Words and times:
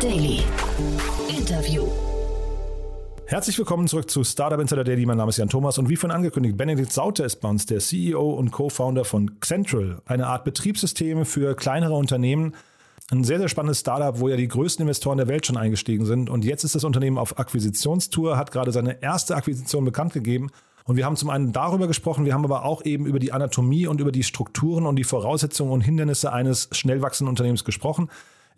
Daily. 0.00 0.44
Interview. 1.28 1.82
Herzlich 3.26 3.58
willkommen 3.58 3.88
zurück 3.88 4.08
zu 4.08 4.22
Startup 4.22 4.60
Insider 4.60 4.84
Daily. 4.84 5.04
Mein 5.06 5.16
Name 5.16 5.30
ist 5.30 5.38
Jan 5.38 5.48
Thomas 5.48 5.76
und 5.76 5.88
wie 5.88 5.96
vorhin 5.96 6.14
angekündigt, 6.14 6.56
Benedikt 6.56 6.92
Sauter 6.92 7.24
ist 7.24 7.40
bei 7.40 7.48
uns, 7.48 7.66
der 7.66 7.80
CEO 7.80 8.30
und 8.30 8.52
Co-Founder 8.52 9.04
von 9.04 9.32
Central, 9.40 10.00
eine 10.06 10.28
Art 10.28 10.44
Betriebssysteme 10.44 11.24
für 11.24 11.56
kleinere 11.56 11.94
Unternehmen. 11.94 12.54
Ein 13.10 13.24
sehr, 13.24 13.38
sehr 13.38 13.48
spannendes 13.48 13.80
Startup, 13.80 14.20
wo 14.20 14.28
ja 14.28 14.36
die 14.36 14.46
größten 14.46 14.84
Investoren 14.84 15.18
der 15.18 15.26
Welt 15.26 15.46
schon 15.46 15.56
eingestiegen 15.56 16.06
sind. 16.06 16.30
Und 16.30 16.44
jetzt 16.44 16.62
ist 16.62 16.76
das 16.76 16.84
Unternehmen 16.84 17.18
auf 17.18 17.40
Akquisitionstour, 17.40 18.36
hat 18.36 18.52
gerade 18.52 18.70
seine 18.70 19.02
erste 19.02 19.34
Akquisition 19.34 19.84
bekannt 19.84 20.12
gegeben. 20.12 20.50
Und 20.84 20.96
wir 20.96 21.06
haben 21.06 21.16
zum 21.16 21.30
einen 21.30 21.52
darüber 21.52 21.88
gesprochen, 21.88 22.24
wir 22.24 22.34
haben 22.34 22.44
aber 22.44 22.64
auch 22.64 22.84
eben 22.84 23.04
über 23.04 23.18
die 23.18 23.32
Anatomie 23.32 23.88
und 23.88 24.00
über 24.00 24.12
die 24.12 24.22
Strukturen 24.22 24.86
und 24.86 24.94
die 24.94 25.04
Voraussetzungen 25.04 25.72
und 25.72 25.80
Hindernisse 25.80 26.32
eines 26.32 26.68
schnell 26.70 27.02
wachsenden 27.02 27.30
Unternehmens 27.30 27.64
gesprochen. 27.64 28.08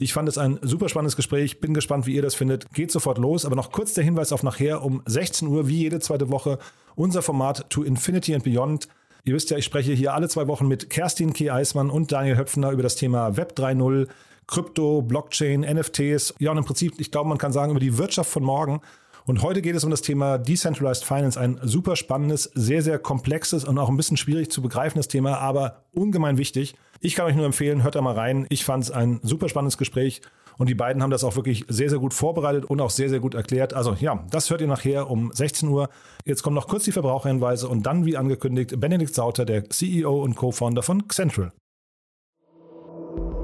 Ich 0.03 0.15
fand 0.15 0.31
es 0.31 0.39
ein 0.39 0.59
super 0.63 0.89
spannendes 0.89 1.15
Gespräch. 1.15 1.61
Bin 1.61 1.75
gespannt, 1.75 2.07
wie 2.07 2.15
ihr 2.15 2.23
das 2.23 2.35
findet. 2.35 2.73
Geht 2.73 2.91
sofort 2.91 3.19
los. 3.19 3.45
Aber 3.45 3.55
noch 3.55 3.71
kurz 3.71 3.93
der 3.93 4.03
Hinweis 4.03 4.33
auf 4.33 4.43
nachher 4.43 4.83
um 4.83 5.03
16 5.05 5.47
Uhr, 5.47 5.69
wie 5.69 5.77
jede 5.77 6.01
zweite 6.01 6.31
Woche, 6.31 6.59
unser 6.95 7.21
Format 7.21 7.69
To 7.69 7.83
Infinity 7.83 8.35
and 8.35 8.43
Beyond. 8.43 8.89
Ihr 9.25 9.35
wisst 9.35 9.51
ja, 9.51 9.59
ich 9.59 9.67
spreche 9.67 9.93
hier 9.93 10.15
alle 10.15 10.31
zwei 10.31 10.49
Wochen 10.49 10.67
mit 10.67 10.89
Kerstin 10.89 11.35
K. 11.35 11.51
Eismann 11.51 11.91
und 11.91 12.13
Daniel 12.13 12.39
Höpfner 12.39 12.71
über 12.71 12.83
das 12.83 12.97
Thema 12.97 13.37
Web 13.37 13.53
3.0, 13.59 14.09
Krypto, 14.47 15.03
Blockchain, 15.03 15.61
NFTs. 15.61 16.33
Ja, 16.39 16.53
und 16.53 16.57
im 16.57 16.65
Prinzip, 16.65 16.95
ich 16.97 17.11
glaube, 17.11 17.29
man 17.29 17.37
kann 17.37 17.53
sagen, 17.53 17.73
über 17.73 17.81
die 17.81 17.98
Wirtschaft 17.98 18.31
von 18.31 18.43
morgen. 18.43 18.81
Und 19.30 19.43
heute 19.43 19.62
geht 19.62 19.77
es 19.77 19.84
um 19.84 19.93
das 19.93 20.02
Thema 20.02 20.39
Decentralized 20.39 21.05
Finance, 21.05 21.39
ein 21.39 21.61
super 21.62 21.95
spannendes, 21.95 22.50
sehr, 22.55 22.83
sehr 22.83 22.98
komplexes 22.98 23.62
und 23.62 23.78
auch 23.78 23.89
ein 23.89 23.97
bisschen 23.97 24.17
schwierig 24.17 24.50
zu 24.50 24.61
begreifendes 24.61 25.06
Thema, 25.06 25.39
aber 25.39 25.84
ungemein 25.92 26.36
wichtig. 26.36 26.75
Ich 26.98 27.14
kann 27.14 27.27
euch 27.27 27.36
nur 27.36 27.47
empfehlen, 27.47 27.84
hört 27.84 27.95
da 27.95 28.03
mal 28.03 28.17
rein. 28.17 28.47
Ich 28.48 28.64
fand 28.64 28.83
es 28.83 28.91
ein 28.91 29.20
super 29.23 29.48
spannendes 29.48 29.78
Gespräch 29.78 30.20
und 30.58 30.69
die 30.69 30.75
beiden 30.75 31.01
haben 31.01 31.12
das 31.12 31.23
auch 31.23 31.36
wirklich 31.36 31.64
sehr, 31.69 31.89
sehr 31.89 32.01
gut 32.01 32.12
vorbereitet 32.12 32.64
und 32.64 32.81
auch 32.81 32.91
sehr, 32.91 33.08
sehr 33.08 33.20
gut 33.20 33.34
erklärt. 33.34 33.73
Also 33.73 33.95
ja, 34.01 34.27
das 34.33 34.51
hört 34.51 34.62
ihr 34.62 34.67
nachher 34.67 35.08
um 35.08 35.31
16 35.33 35.69
Uhr. 35.69 35.91
Jetzt 36.25 36.42
kommen 36.42 36.56
noch 36.56 36.67
kurz 36.67 36.83
die 36.83 36.92
Verbraucherhinweise 36.92 37.69
und 37.69 37.86
dann, 37.86 38.06
wie 38.06 38.17
angekündigt, 38.17 38.81
Benedikt 38.81 39.14
Sauter, 39.14 39.45
der 39.45 39.70
CEO 39.70 40.25
und 40.25 40.34
Co-Founder 40.34 40.83
von 40.83 41.08
Central. 41.08 41.53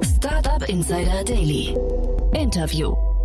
Startup 0.03 0.69
Insider 0.69 1.23
Daily. 1.23 1.77
Interview. 2.35 3.16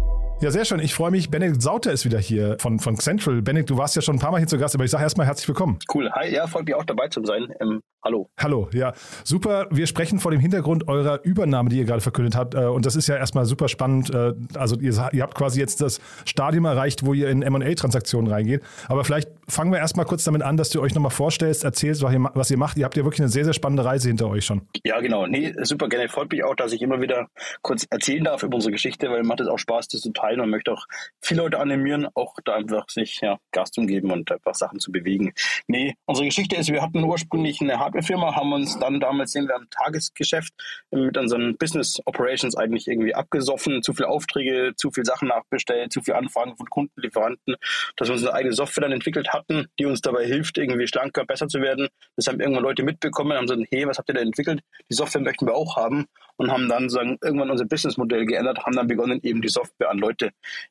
Ja, 0.42 0.50
sehr 0.50 0.66
schön. 0.66 0.80
Ich 0.80 0.96
freue 0.96 1.12
mich. 1.12 1.30
Benedikt 1.30 1.62
Sauter 1.62 1.92
ist 1.92 2.04
wieder 2.04 2.18
hier 2.18 2.58
von, 2.60 2.80
von 2.80 2.98
Central. 2.98 3.44
Benedikt, 3.44 3.70
du 3.70 3.78
warst 3.78 3.96
ja 3.96 4.02
schon 4.02 4.16
ein 4.16 4.20
paar 4.20 4.32
Mal 4.32 4.40
hier 4.40 4.48
zu 4.48 4.58
Gast, 4.58 4.74
aber 4.74 4.84
ich 4.84 4.90
sage 4.90 5.04
erstmal 5.04 5.28
herzlich 5.28 5.48
willkommen. 5.48 5.78
Cool. 5.94 6.10
Hi, 6.14 6.34
ja, 6.34 6.48
freut 6.48 6.66
mich 6.66 6.74
auch 6.74 6.84
dabei 6.84 7.10
zu 7.10 7.24
sein. 7.24 7.54
Ähm, 7.60 7.82
hallo. 8.04 8.28
Hallo, 8.40 8.68
ja. 8.74 8.94
Super. 9.24 9.68
Wir 9.70 9.86
sprechen 9.86 10.18
vor 10.18 10.32
dem 10.32 10.40
Hintergrund 10.40 10.88
eurer 10.88 11.24
Übernahme, 11.24 11.70
die 11.70 11.78
ihr 11.78 11.86
gerade 11.86 12.02
verkündet 12.02 12.36
habt. 12.36 12.56
Äh, 12.56 12.66
und 12.66 12.88
das 12.88 12.96
ist 12.96 13.06
ja 13.06 13.18
erstmal 13.18 13.46
super 13.46 13.68
spannend. 13.68 14.12
Äh, 14.12 14.34
also 14.56 14.80
ihr, 14.80 15.10
ihr 15.12 15.22
habt 15.22 15.36
quasi 15.36 15.60
jetzt 15.60 15.80
das 15.80 16.02
Stadium 16.26 16.66
erreicht, 16.66 17.06
wo 17.06 17.14
ihr 17.14 17.30
in 17.30 17.44
M&A-Transaktionen 17.44 18.32
reingeht. 18.32 18.64
Aber 18.88 19.04
vielleicht 19.04 19.30
fangen 19.48 19.72
wir 19.72 19.78
erstmal 19.78 20.08
kurz 20.08 20.24
damit 20.24 20.42
an, 20.42 20.58
dass 20.58 20.72
du 20.72 20.82
euch 20.82 20.96
nochmal 20.96 21.12
vorstellst, 21.12 21.64
erzählst, 21.64 22.02
was 22.02 22.50
ihr 22.50 22.58
macht. 22.58 22.78
Ihr 22.78 22.86
habt 22.86 22.98
ja 22.98 23.04
wirklich 23.04 23.22
eine 23.22 23.30
sehr, 23.30 23.46
sehr 23.46 23.54
spannende 23.54 23.86
Reise 23.86 24.08
hinter 24.08 24.28
euch 24.28 24.44
schon. 24.44 24.64
Ja, 24.84 25.00
genau. 25.02 25.28
Nee, 25.28 25.54
super 25.62 25.88
gerne. 25.88 26.10
Freut 26.10 26.32
mich 26.32 26.44
auch, 26.44 26.56
dass 26.56 26.72
ich 26.72 26.82
immer 26.82 27.00
wieder 27.00 27.28
kurz 27.62 27.86
erzählen 27.92 28.24
darf 28.24 28.42
über 28.42 28.56
unsere 28.56 28.72
Geschichte, 28.72 29.08
weil 29.12 29.22
macht 29.22 29.42
es 29.42 29.48
auch 29.48 29.60
Spaß, 29.60 29.88
das 29.90 30.02
zu 30.02 30.12
teilen 30.12 30.31
und 30.40 30.50
möchte 30.50 30.72
auch 30.72 30.86
viele 31.22 31.42
Leute 31.42 31.60
animieren, 31.60 32.08
auch 32.14 32.36
da 32.46 32.56
einfach 32.56 32.90
sich 32.90 33.20
ja, 33.22 33.38
Gas 33.52 33.72
zu 33.72 33.86
geben 33.86 34.12
und 34.12 34.32
einfach 34.32 34.56
Sachen 34.56 34.80
zu 34.80 34.92
bewegen. 34.92 35.34
Nee, 35.68 35.96
unsere 36.06 36.26
Geschichte 36.26 36.56
ist, 36.56 36.72
wir 36.72 36.82
hatten 36.82 37.04
ursprünglich 37.04 37.60
eine 37.62 37.80
Hardwarefirma, 37.80 38.36
haben 38.36 38.54
uns 38.54 38.80
dann 38.80 39.00
damals 39.00 39.32
sehen 39.32 39.48
wir 39.48 39.56
am 39.56 39.70
Tagesgeschäft 39.70 40.54
mit 40.92 41.18
unseren 41.18 41.58
Business 41.58 42.00
Operations 42.06 42.56
eigentlich 42.56 42.88
irgendwie 42.88 43.16
abgesoffen, 43.16 43.82
zu 43.82 43.94
viele 43.94 44.10
Aufträge, 44.10 44.74
zu 44.76 44.92
viele 44.92 45.06
Sachen 45.06 45.28
nachbestellt, 45.28 45.92
zu 45.92 46.02
viele 46.02 46.18
Anfragen 46.18 46.56
von 46.56 46.70
Kunden, 46.70 47.02
Lieferanten, 47.02 47.56
dass 47.96 48.08
wir 48.08 48.14
unsere 48.14 48.34
eigene 48.34 48.54
Software 48.54 48.84
dann 48.84 48.92
entwickelt 48.92 49.34
hatten, 49.34 49.68
die 49.80 49.86
uns 49.86 50.02
dabei 50.02 50.26
hilft, 50.26 50.58
irgendwie 50.58 50.88
schlanker, 50.88 51.26
besser 51.26 51.48
zu 51.48 51.62
werden. 51.62 51.88
Das 52.16 52.28
haben 52.28 52.40
irgendwann 52.40 52.64
Leute 52.64 52.84
mitbekommen, 52.84 53.38
haben 53.38 53.48
gesagt, 53.48 53.68
hey, 53.72 53.88
was 53.88 53.98
habt 53.98 54.10
ihr 54.10 54.16
da 54.16 54.22
entwickelt? 54.22 54.62
Die 54.90 54.96
Software 54.96 55.22
möchten 55.22 55.46
wir 55.46 55.56
auch 55.56 55.76
haben 55.76 56.06
und 56.38 56.52
haben 56.52 56.68
dann 56.70 56.90
sagen, 56.90 57.18
irgendwann 57.24 57.52
unser 57.52 57.66
Businessmodell 57.66 58.26
geändert, 58.26 58.66
haben 58.66 58.76
dann 58.76 58.88
begonnen, 58.88 59.20
eben 59.24 59.42
die 59.42 59.50
Software 59.50 59.90
an 59.90 59.98
Leute, 59.98 60.21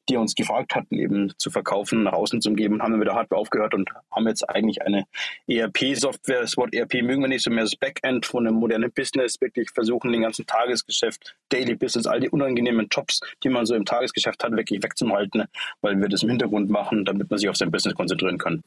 die 0.09 0.17
uns 0.17 0.35
gefragt 0.35 0.75
hatten, 0.75 0.97
eben 0.97 1.33
zu 1.39 1.51
verkaufen, 1.51 2.05
nach 2.05 2.13
außen 2.13 2.41
zu 2.41 2.53
geben, 2.53 2.83
haben 2.83 2.93
dann 2.93 2.99
mit 2.99 3.09
der 3.09 3.15
Hardware 3.15 3.41
aufgehört 3.41 3.75
und 3.75 3.91
haben 4.11 4.27
jetzt 4.27 4.49
eigentlich 4.49 4.83
eine 4.83 5.05
ERP-Software. 5.47 6.41
Das 6.43 6.57
Wort 6.57 6.75
ERP 6.75 7.03
mögen 7.03 7.23
wir 7.23 7.29
nicht 7.29 7.43
so 7.43 7.51
mehr 7.51 7.65
das 7.65 7.77
Backend 7.77 8.27
von 8.27 8.47
einem 8.47 8.57
modernen 8.57 8.93
Business, 8.93 9.41
wirklich 9.41 9.71
versuchen, 9.71 10.13
den 10.13 10.23
ganzen 10.23 10.47
Tagesgeschäft, 10.47 11.37
Daily 11.49 11.75
Business, 11.75 12.07
all 12.07 12.21
die 12.21 12.29
unangenehmen 12.29 12.89
Jobs, 12.91 13.21
die 13.43 13.49
man 13.49 13.67
so 13.67 13.75
im 13.75 13.85
Tagesgeschäft 13.85 14.43
hat, 14.45 14.53
wirklich 14.53 14.83
wegzuhalten, 14.83 15.45
weil 15.81 16.01
wir 16.01 16.09
das 16.09 16.23
im 16.23 16.31
Hintergrund 16.31 16.71
machen, 16.71 17.05
damit 17.05 17.31
man 17.31 17.39
sich 17.39 17.49
auf 17.49 17.57
sein 17.57 17.71
Business 17.71 17.95
konzentrieren 17.95 18.39
kann. 18.39 18.63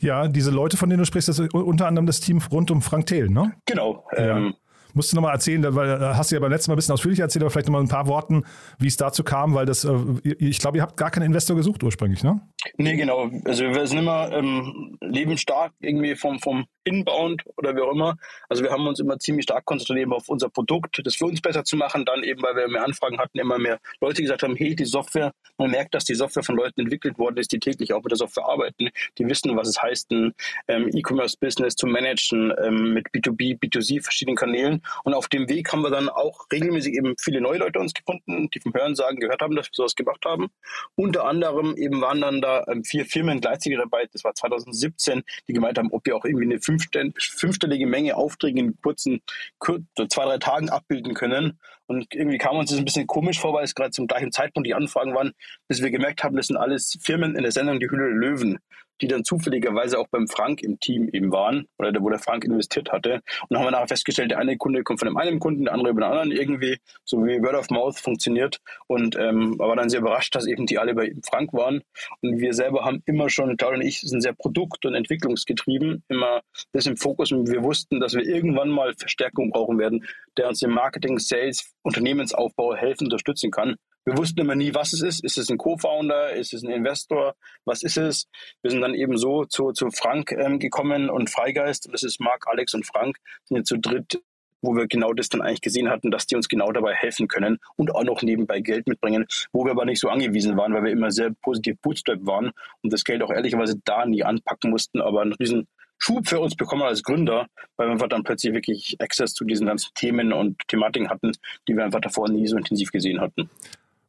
Ja, 0.00 0.28
diese 0.28 0.50
Leute, 0.50 0.76
von 0.76 0.88
denen 0.88 1.00
du 1.00 1.06
sprichst, 1.06 1.28
das 1.28 1.38
ist 1.38 1.54
unter 1.54 1.86
anderem 1.86 2.06
das 2.06 2.20
Team 2.20 2.40
rund 2.50 2.70
um 2.70 2.82
Frank 2.82 3.06
Thelen, 3.06 3.32
ne? 3.32 3.54
Genau. 3.66 4.06
Ja. 4.16 4.36
Ähm, 4.36 4.54
Musst 4.98 5.12
du 5.12 5.16
nochmal 5.16 5.34
erzählen, 5.34 5.62
weil 5.76 5.90
äh, 5.90 6.14
hast 6.16 6.32
du 6.32 6.34
ja 6.34 6.40
beim 6.40 6.50
letzten 6.50 6.72
Mal 6.72 6.74
ein 6.74 6.78
bisschen 6.78 6.92
ausführlicher 6.92 7.22
erzählt, 7.22 7.44
aber 7.44 7.52
vielleicht 7.52 7.68
nochmal 7.68 7.82
ein 7.82 7.88
paar 7.88 8.08
Worten, 8.08 8.42
wie 8.80 8.88
es 8.88 8.96
dazu 8.96 9.22
kam, 9.22 9.54
weil 9.54 9.64
das, 9.64 9.84
äh, 9.84 9.94
ich 10.24 10.58
glaube, 10.58 10.78
ihr 10.78 10.82
habt 10.82 10.96
gar 10.96 11.12
keinen 11.12 11.26
Investor 11.26 11.54
gesucht 11.54 11.84
ursprünglich, 11.84 12.24
ne? 12.24 12.40
Nee, 12.78 12.96
genau. 12.96 13.30
Also 13.44 13.62
wir 13.62 13.86
sind 13.86 13.98
immer 13.98 14.32
ähm, 14.32 14.98
lebensstark 15.00 15.72
irgendwie 15.78 16.16
vom, 16.16 16.40
vom 16.40 16.66
Inbound 16.82 17.44
oder 17.56 17.76
wie 17.76 17.80
auch 17.80 17.92
immer. 17.92 18.16
Also 18.48 18.64
wir 18.64 18.70
haben 18.72 18.86
uns 18.86 18.98
immer 18.98 19.18
ziemlich 19.18 19.44
stark 19.44 19.64
konzentriert 19.64 20.10
auf 20.10 20.28
unser 20.28 20.48
Produkt, 20.48 21.00
das 21.04 21.14
für 21.14 21.26
uns 21.26 21.40
besser 21.40 21.62
zu 21.62 21.76
machen. 21.76 22.04
Dann 22.04 22.24
eben, 22.24 22.42
weil 22.42 22.56
wir 22.56 22.66
mehr 22.66 22.84
Anfragen 22.84 23.18
hatten, 23.18 23.38
immer 23.38 23.58
mehr 23.58 23.78
Leute 24.00 24.22
gesagt 24.22 24.42
haben, 24.42 24.56
hey, 24.56 24.74
die 24.74 24.84
Software, 24.84 25.32
man 25.58 25.70
merkt, 25.70 25.94
dass 25.94 26.04
die 26.04 26.14
Software 26.14 26.42
von 26.42 26.56
Leuten 26.56 26.80
entwickelt 26.80 27.18
worden 27.18 27.36
ist, 27.36 27.52
die 27.52 27.58
täglich 27.58 27.92
auch 27.92 28.02
mit 28.02 28.10
der 28.10 28.16
Software 28.16 28.46
arbeiten, 28.46 28.88
die 29.18 29.28
wissen, 29.28 29.56
was 29.56 29.68
es 29.68 29.80
heißt, 29.80 30.10
ein 30.10 30.34
ähm, 30.66 30.90
E-Commerce-Business 30.92 31.76
zu 31.76 31.86
managen 31.86 32.52
ähm, 32.62 32.94
mit 32.94 33.08
B2B, 33.08 33.58
B2C, 33.58 34.02
verschiedenen 34.02 34.36
Kanälen. 34.36 34.82
Und 35.04 35.14
auf 35.14 35.28
dem 35.28 35.48
Weg 35.48 35.72
haben 35.72 35.82
wir 35.82 35.90
dann 35.90 36.08
auch 36.08 36.46
regelmäßig 36.52 36.94
eben 36.94 37.14
viele 37.18 37.40
neue 37.40 37.58
Leute 37.58 37.78
uns 37.78 37.94
gefunden, 37.94 38.50
die 38.50 38.60
vom 38.60 38.74
Hörensagen 38.74 39.20
gehört 39.20 39.42
haben, 39.42 39.56
dass 39.56 39.66
wir 39.66 39.74
sowas 39.74 39.94
gemacht 39.94 40.24
haben. 40.24 40.48
Unter 40.94 41.24
anderem 41.24 41.76
eben 41.76 42.00
waren 42.00 42.20
dann 42.20 42.40
da 42.40 42.64
ähm, 42.68 42.84
vier 42.84 43.06
Firmen 43.06 43.40
gleichzeitig 43.40 43.78
dabei, 43.78 44.08
das 44.12 44.24
war 44.24 44.34
2017, 44.34 45.22
die 45.48 45.52
gemeint 45.52 45.78
haben, 45.78 45.90
ob 45.92 46.04
wir 46.06 46.16
auch 46.16 46.24
irgendwie 46.24 46.44
eine 46.44 46.60
fünfstellige 46.60 47.86
Menge 47.86 48.16
Aufträge 48.16 48.60
in 48.60 48.78
kurzen, 48.80 49.22
zwei, 49.60 50.24
drei 50.24 50.38
Tagen 50.38 50.70
abbilden 50.70 51.14
können. 51.14 51.58
Und 51.86 52.14
irgendwie 52.14 52.38
kam 52.38 52.56
uns 52.56 52.70
das 52.70 52.78
ein 52.78 52.84
bisschen 52.84 53.06
komisch 53.06 53.40
vor, 53.40 53.54
weil 53.54 53.64
es 53.64 53.74
gerade 53.74 53.90
zum 53.90 54.06
gleichen 54.06 54.30
Zeitpunkt 54.30 54.66
die 54.66 54.74
Anfragen 54.74 55.14
waren, 55.14 55.32
bis 55.68 55.82
wir 55.82 55.90
gemerkt 55.90 56.22
haben, 56.22 56.36
das 56.36 56.48
sind 56.48 56.58
alles 56.58 56.98
Firmen 57.00 57.34
in 57.34 57.42
der 57.42 57.52
Sendung 57.52 57.80
Die 57.80 57.90
Hülle 57.90 58.08
der 58.08 58.14
Löwen 58.14 58.58
die 59.00 59.08
dann 59.08 59.24
zufälligerweise 59.24 59.98
auch 59.98 60.08
beim 60.08 60.28
Frank 60.28 60.62
im 60.62 60.78
Team 60.80 61.08
eben 61.12 61.32
waren 61.32 61.66
oder 61.78 61.92
wo 62.00 62.08
der 62.08 62.18
Frank 62.18 62.44
investiert 62.44 62.92
hatte. 62.92 63.14
Und 63.14 63.50
dann 63.50 63.58
haben 63.58 63.66
wir 63.66 63.70
nachher 63.70 63.88
festgestellt, 63.88 64.30
der 64.30 64.38
eine 64.38 64.56
Kunde 64.56 64.82
kommt 64.82 65.00
von 65.00 65.08
dem 65.08 65.16
einen 65.16 65.38
Kunden, 65.38 65.64
der 65.64 65.74
andere 65.74 65.90
über 65.90 66.02
den 66.02 66.10
anderen 66.10 66.30
irgendwie, 66.32 66.78
so 67.04 67.24
wie 67.24 67.42
Word 67.42 67.54
of 67.54 67.70
Mouth 67.70 67.98
funktioniert. 67.98 68.58
Und 68.86 69.16
ähm, 69.16 69.58
war 69.58 69.76
dann 69.76 69.90
sehr 69.90 70.00
überrascht, 70.00 70.34
dass 70.34 70.46
eben 70.46 70.66
die 70.66 70.78
alle 70.78 70.94
bei 70.94 71.12
Frank 71.28 71.52
waren. 71.52 71.82
Und 72.20 72.40
wir 72.40 72.54
selber 72.54 72.84
haben 72.84 73.02
immer 73.06 73.30
schon, 73.30 73.56
Claudia 73.56 73.78
und 73.78 73.86
ich, 73.86 74.00
sind 74.00 74.20
sehr 74.20 74.34
produkt- 74.34 74.84
und 74.86 74.94
entwicklungsgetrieben, 74.94 76.02
immer 76.08 76.40
das 76.72 76.86
im 76.86 76.96
Fokus. 76.96 77.32
Und 77.32 77.50
wir 77.50 77.62
wussten, 77.62 78.00
dass 78.00 78.14
wir 78.14 78.22
irgendwann 78.22 78.68
mal 78.68 78.94
Verstärkung 78.94 79.50
brauchen 79.50 79.78
werden, 79.78 80.04
der 80.36 80.48
uns 80.48 80.62
im 80.62 80.70
Marketing, 80.70 81.18
Sales, 81.18 81.72
Unternehmensaufbau 81.82 82.74
helfen, 82.74 83.04
unterstützen 83.04 83.50
kann. 83.50 83.76
Wir 84.08 84.16
wussten 84.16 84.40
immer 84.40 84.54
nie, 84.54 84.72
was 84.72 84.94
es 84.94 85.02
ist. 85.02 85.22
Ist 85.22 85.36
es 85.36 85.50
ein 85.50 85.58
Co-Founder? 85.58 86.32
Ist 86.32 86.54
es 86.54 86.62
ein 86.62 86.70
Investor? 86.70 87.34
Was 87.66 87.82
ist 87.82 87.98
es? 87.98 88.26
Wir 88.62 88.70
sind 88.70 88.80
dann 88.80 88.94
eben 88.94 89.18
so 89.18 89.44
zu, 89.44 89.72
zu 89.72 89.90
Frank 89.90 90.32
ähm, 90.32 90.58
gekommen 90.58 91.10
und 91.10 91.28
Freigeist. 91.28 91.84
Und 91.84 91.92
das 91.92 92.04
ist 92.04 92.18
Marc, 92.18 92.46
Alex 92.46 92.72
und 92.72 92.86
Frank, 92.86 93.18
sind 93.44 93.58
jetzt 93.58 93.68
zu 93.68 93.76
dritt 93.76 94.22
wo 94.60 94.74
wir 94.74 94.88
genau 94.88 95.12
das 95.12 95.28
dann 95.28 95.40
eigentlich 95.40 95.60
gesehen 95.60 95.88
hatten, 95.88 96.10
dass 96.10 96.26
die 96.26 96.34
uns 96.34 96.48
genau 96.48 96.72
dabei 96.72 96.92
helfen 96.92 97.28
können 97.28 97.58
und 97.76 97.94
auch 97.94 98.02
noch 98.02 98.22
nebenbei 98.22 98.58
Geld 98.58 98.88
mitbringen, 98.88 99.24
wo 99.52 99.64
wir 99.64 99.70
aber 99.70 99.84
nicht 99.84 100.00
so 100.00 100.08
angewiesen 100.08 100.56
waren, 100.56 100.74
weil 100.74 100.82
wir 100.82 100.90
immer 100.90 101.12
sehr 101.12 101.30
positiv 101.42 101.76
Bootstrap 101.80 102.26
waren 102.26 102.50
und 102.82 102.92
das 102.92 103.04
Geld 103.04 103.22
auch 103.22 103.30
ehrlicherweise 103.30 103.80
da 103.84 104.04
nie 104.04 104.24
anpacken 104.24 104.72
mussten, 104.72 105.00
aber 105.00 105.22
einen 105.22 105.34
riesen 105.34 105.68
Schub 105.98 106.28
für 106.28 106.40
uns 106.40 106.54
bekommen 106.54 106.82
als 106.82 107.02
Gründer, 107.02 107.46
weil 107.76 107.88
wir 107.88 107.92
einfach 107.92 108.08
dann 108.08 108.22
plötzlich 108.22 108.54
wirklich 108.54 108.96
Access 109.00 109.34
zu 109.34 109.44
diesen 109.44 109.66
ganzen 109.66 109.92
Themen 109.94 110.32
und 110.32 110.56
Thematiken 110.68 111.08
hatten, 111.10 111.32
die 111.66 111.76
wir 111.76 111.84
einfach 111.84 112.00
davor 112.00 112.28
nie 112.28 112.46
so 112.46 112.56
intensiv 112.56 112.90
gesehen 112.90 113.20
hatten. 113.20 113.50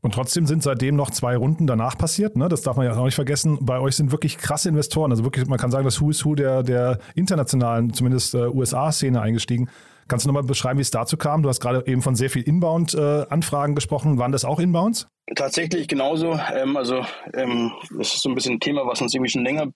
Und 0.01 0.13
trotzdem 0.13 0.45
sind 0.45 0.63
seitdem 0.63 0.95
noch 0.95 1.11
zwei 1.11 1.35
Runden 1.35 1.67
danach 1.67 1.97
passiert. 1.97 2.37
Ne? 2.37 2.47
Das 2.47 2.61
darf 2.61 2.77
man 2.77 2.85
ja 2.85 2.95
auch 2.95 3.03
nicht 3.03 3.15
vergessen. 3.15 3.57
Bei 3.61 3.79
euch 3.79 3.95
sind 3.95 4.11
wirklich 4.11 4.37
krasse 4.37 4.69
Investoren. 4.69 5.11
Also 5.11 5.25
wirklich, 5.25 5.45
man 5.47 5.59
kann 5.59 5.71
sagen, 5.71 5.83
das 5.83 5.99
Who 5.99 6.09
is 6.09 6.23
Who 6.23 6.35
der, 6.35 6.63
der 6.63 6.99
internationalen, 7.15 7.93
zumindest 7.93 8.33
äh, 8.33 8.47
USA-Szene 8.47 9.21
eingestiegen. 9.21 9.69
Kannst 10.07 10.25
du 10.25 10.29
nochmal 10.29 10.43
beschreiben, 10.43 10.79
wie 10.79 10.83
es 10.83 10.91
dazu 10.91 11.17
kam? 11.17 11.43
Du 11.43 11.49
hast 11.49 11.59
gerade 11.59 11.85
eben 11.85 12.01
von 12.01 12.15
sehr 12.15 12.29
viel 12.29 12.41
Inbound-Anfragen 12.41 13.73
äh, 13.73 13.75
gesprochen. 13.75 14.17
Waren 14.17 14.31
das 14.31 14.45
auch 14.45 14.59
Inbounds? 14.59 15.07
Tatsächlich 15.35 15.87
genauso. 15.87 16.39
Ähm, 16.53 16.75
also 16.75 17.05
ähm, 17.33 17.73
das 17.97 18.15
ist 18.15 18.21
so 18.21 18.29
ein 18.29 18.35
bisschen 18.35 18.55
ein 18.55 18.59
Thema, 18.59 18.87
was 18.87 19.01
uns 19.01 19.13
irgendwie 19.13 19.31
schon 19.31 19.43
länger 19.43 19.71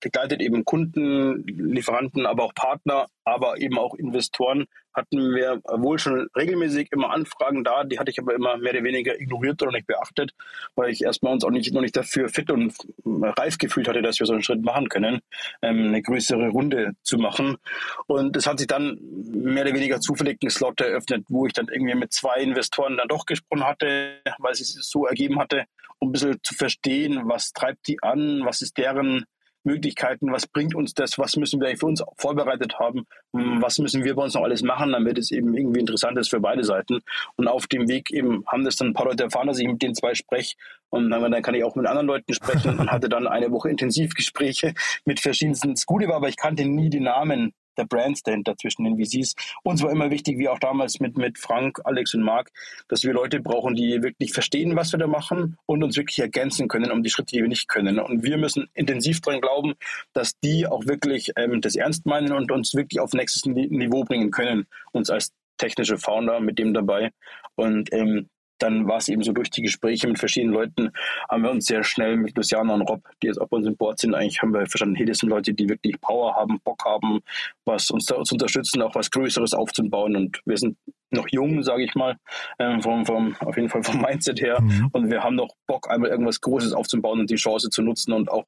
begleitet. 0.00 0.40
Eben 0.40 0.64
Kunden, 0.64 1.44
Lieferanten, 1.46 2.26
aber 2.26 2.44
auch 2.44 2.54
Partner, 2.54 3.06
aber 3.24 3.60
eben 3.60 3.78
auch 3.78 3.94
Investoren 3.94 4.66
hatten 4.96 5.34
wir 5.34 5.60
wohl 5.66 5.98
schon 5.98 6.26
regelmäßig 6.34 6.88
immer 6.90 7.10
Anfragen 7.10 7.62
da. 7.64 7.84
Die 7.84 7.98
hatte 7.98 8.10
ich 8.10 8.18
aber 8.18 8.34
immer 8.34 8.56
mehr 8.56 8.72
oder 8.72 8.82
weniger 8.82 9.20
ignoriert 9.20 9.62
oder 9.62 9.72
nicht 9.72 9.86
beachtet, 9.86 10.32
weil 10.74 10.90
ich 10.90 11.02
erstmal 11.02 11.34
uns 11.34 11.44
auch 11.44 11.50
nicht, 11.50 11.72
noch 11.74 11.82
nicht 11.82 11.96
dafür 11.96 12.30
fit 12.30 12.50
und 12.50 12.74
reif 13.04 13.58
gefühlt 13.58 13.88
hatte, 13.88 14.00
dass 14.00 14.18
wir 14.18 14.26
so 14.26 14.32
einen 14.32 14.42
Schritt 14.42 14.64
machen 14.64 14.88
können, 14.88 15.20
ähm, 15.60 15.88
eine 15.88 16.00
größere 16.00 16.48
Runde 16.48 16.92
zu 17.02 17.18
machen. 17.18 17.58
Und 18.06 18.36
es 18.36 18.46
hat 18.46 18.58
sich 18.58 18.68
dann 18.68 18.98
mehr 19.02 19.64
oder 19.64 19.74
weniger 19.74 20.00
zufällig 20.00 20.38
ein 20.42 20.50
Slot 20.50 20.80
eröffnet, 20.80 21.26
wo 21.28 21.46
ich 21.46 21.52
dann 21.52 21.68
irgendwie 21.68 21.94
mit 21.94 22.12
zwei 22.14 22.40
Investoren 22.40 22.96
dann 22.96 23.08
doch 23.08 23.26
gesprochen 23.26 23.64
hatte, 23.64 24.22
weil 24.38 24.54
sich 24.54 24.75
so 24.82 25.06
ergeben 25.06 25.38
hatte, 25.38 25.64
um 25.98 26.08
ein 26.08 26.12
bisschen 26.12 26.38
zu 26.42 26.54
verstehen, 26.54 27.22
was 27.24 27.52
treibt 27.52 27.86
die 27.88 28.02
an, 28.02 28.42
was 28.44 28.62
ist 28.62 28.76
deren 28.78 29.24
Möglichkeiten, 29.66 30.32
was 30.32 30.46
bringt 30.46 30.74
uns 30.74 30.94
das, 30.94 31.18
was 31.18 31.36
müssen 31.36 31.60
wir 31.60 31.76
für 31.76 31.86
uns 31.86 32.02
vorbereitet 32.16 32.78
haben, 32.78 33.04
was 33.32 33.78
müssen 33.78 34.04
wir 34.04 34.14
bei 34.14 34.22
uns 34.22 34.34
noch 34.34 34.44
alles 34.44 34.62
machen, 34.62 34.92
damit 34.92 35.18
es 35.18 35.30
eben 35.32 35.54
irgendwie 35.54 35.80
interessant 35.80 36.16
ist 36.18 36.30
für 36.30 36.40
beide 36.40 36.64
Seiten. 36.64 37.00
Und 37.36 37.48
auf 37.48 37.66
dem 37.66 37.88
Weg 37.88 38.10
eben 38.12 38.44
haben 38.46 38.64
das 38.64 38.76
dann 38.76 38.88
ein 38.88 38.94
paar 38.94 39.06
Leute 39.06 39.24
erfahren, 39.24 39.48
dass 39.48 39.58
ich 39.58 39.66
mit 39.66 39.82
den 39.82 39.94
zwei 39.94 40.14
spreche 40.14 40.54
und 40.88 41.10
dann, 41.10 41.42
kann 41.42 41.54
ich 41.54 41.64
auch 41.64 41.74
mit 41.74 41.86
anderen 41.86 42.06
Leuten 42.06 42.32
sprechen 42.32 42.78
und 42.78 42.90
hatte 42.90 43.08
dann 43.08 43.26
eine 43.26 43.50
Woche 43.50 43.68
Intensivgespräche 43.68 44.72
mit 45.04 45.20
verschiedensten. 45.20 45.74
War 45.74 46.16
aber, 46.16 46.28
ich 46.28 46.36
kannte 46.36 46.64
nie 46.64 46.88
die 46.88 47.00
Namen 47.00 47.52
der 47.76 47.84
Brands 47.84 48.22
dahinter 48.22 48.56
zwischen 48.56 48.84
den 48.84 48.96
VCs. 48.96 49.34
Uns 49.62 49.82
war 49.82 49.90
immer 49.90 50.10
wichtig, 50.10 50.38
wie 50.38 50.48
auch 50.48 50.58
damals 50.58 51.00
mit, 51.00 51.16
mit 51.16 51.38
Frank, 51.38 51.80
Alex 51.84 52.14
und 52.14 52.22
Marc, 52.22 52.50
dass 52.88 53.04
wir 53.04 53.12
Leute 53.12 53.40
brauchen, 53.40 53.74
die 53.74 54.02
wirklich 54.02 54.32
verstehen, 54.32 54.76
was 54.76 54.92
wir 54.92 54.98
da 54.98 55.06
machen 55.06 55.56
und 55.66 55.82
uns 55.82 55.96
wirklich 55.96 56.18
ergänzen 56.18 56.68
können 56.68 56.90
um 56.90 57.02
die 57.02 57.10
Schritte, 57.10 57.36
die 57.36 57.42
wir 57.42 57.48
nicht 57.48 57.68
können. 57.68 57.98
Und 57.98 58.22
wir 58.22 58.38
müssen 58.38 58.68
intensiv 58.74 59.20
daran 59.20 59.40
glauben, 59.40 59.74
dass 60.12 60.38
die 60.40 60.66
auch 60.66 60.86
wirklich 60.86 61.32
ähm, 61.36 61.60
das 61.60 61.76
ernst 61.76 62.06
meinen 62.06 62.32
und 62.32 62.50
uns 62.50 62.74
wirklich 62.74 63.00
auf 63.00 63.12
nächstes 63.12 63.44
Niveau 63.46 64.04
bringen 64.04 64.30
können, 64.30 64.66
uns 64.92 65.10
als 65.10 65.32
technische 65.58 65.98
Founder 65.98 66.40
mit 66.40 66.58
dem 66.58 66.74
dabei. 66.74 67.10
Und 67.54 67.92
ähm, 67.92 68.28
dann 68.58 68.86
war 68.88 68.98
es 68.98 69.08
eben 69.08 69.22
so 69.22 69.32
durch 69.32 69.50
die 69.50 69.62
Gespräche 69.62 70.06
mit 70.08 70.18
verschiedenen 70.18 70.54
Leuten, 70.54 70.90
haben 71.28 71.42
wir 71.42 71.50
uns 71.50 71.66
sehr 71.66 71.84
schnell 71.84 72.16
mit 72.16 72.36
Luciana 72.36 72.74
und 72.74 72.82
Rob, 72.82 73.02
die 73.22 73.28
jetzt 73.28 73.40
auch 73.40 73.48
bei 73.48 73.58
uns 73.58 73.66
im 73.66 73.76
Board 73.76 73.98
sind, 73.98 74.14
eigentlich 74.14 74.42
haben 74.42 74.52
wir 74.52 74.66
verstanden, 74.66 74.96
hey, 74.96 75.06
das 75.06 75.18
sind 75.18 75.28
Leute, 75.28 75.54
die 75.54 75.68
wirklich 75.68 76.00
Power 76.00 76.34
haben, 76.34 76.60
Bock 76.64 76.84
haben, 76.84 77.20
was 77.64 77.90
uns 77.90 78.06
da 78.06 78.22
zu 78.22 78.34
unterstützen, 78.34 78.82
auch 78.82 78.94
was 78.94 79.10
Größeres 79.10 79.54
aufzubauen. 79.54 80.16
Und 80.16 80.40
wir 80.44 80.56
sind 80.56 80.76
noch 81.10 81.26
jung, 81.30 81.62
sage 81.62 81.84
ich 81.84 81.94
mal, 81.94 82.16
ähm, 82.58 82.80
vom, 82.82 83.06
vom, 83.06 83.36
auf 83.40 83.56
jeden 83.56 83.68
Fall 83.68 83.82
vom 83.82 84.00
Mindset 84.02 84.40
her. 84.40 84.60
Mhm. 84.60 84.90
Und 84.92 85.10
wir 85.10 85.22
haben 85.22 85.36
noch 85.36 85.54
Bock, 85.66 85.90
einmal 85.90 86.10
irgendwas 86.10 86.40
Großes 86.40 86.72
aufzubauen 86.72 87.20
und 87.20 87.30
die 87.30 87.36
Chance 87.36 87.70
zu 87.70 87.82
nutzen 87.82 88.12
und 88.12 88.30
auch 88.30 88.44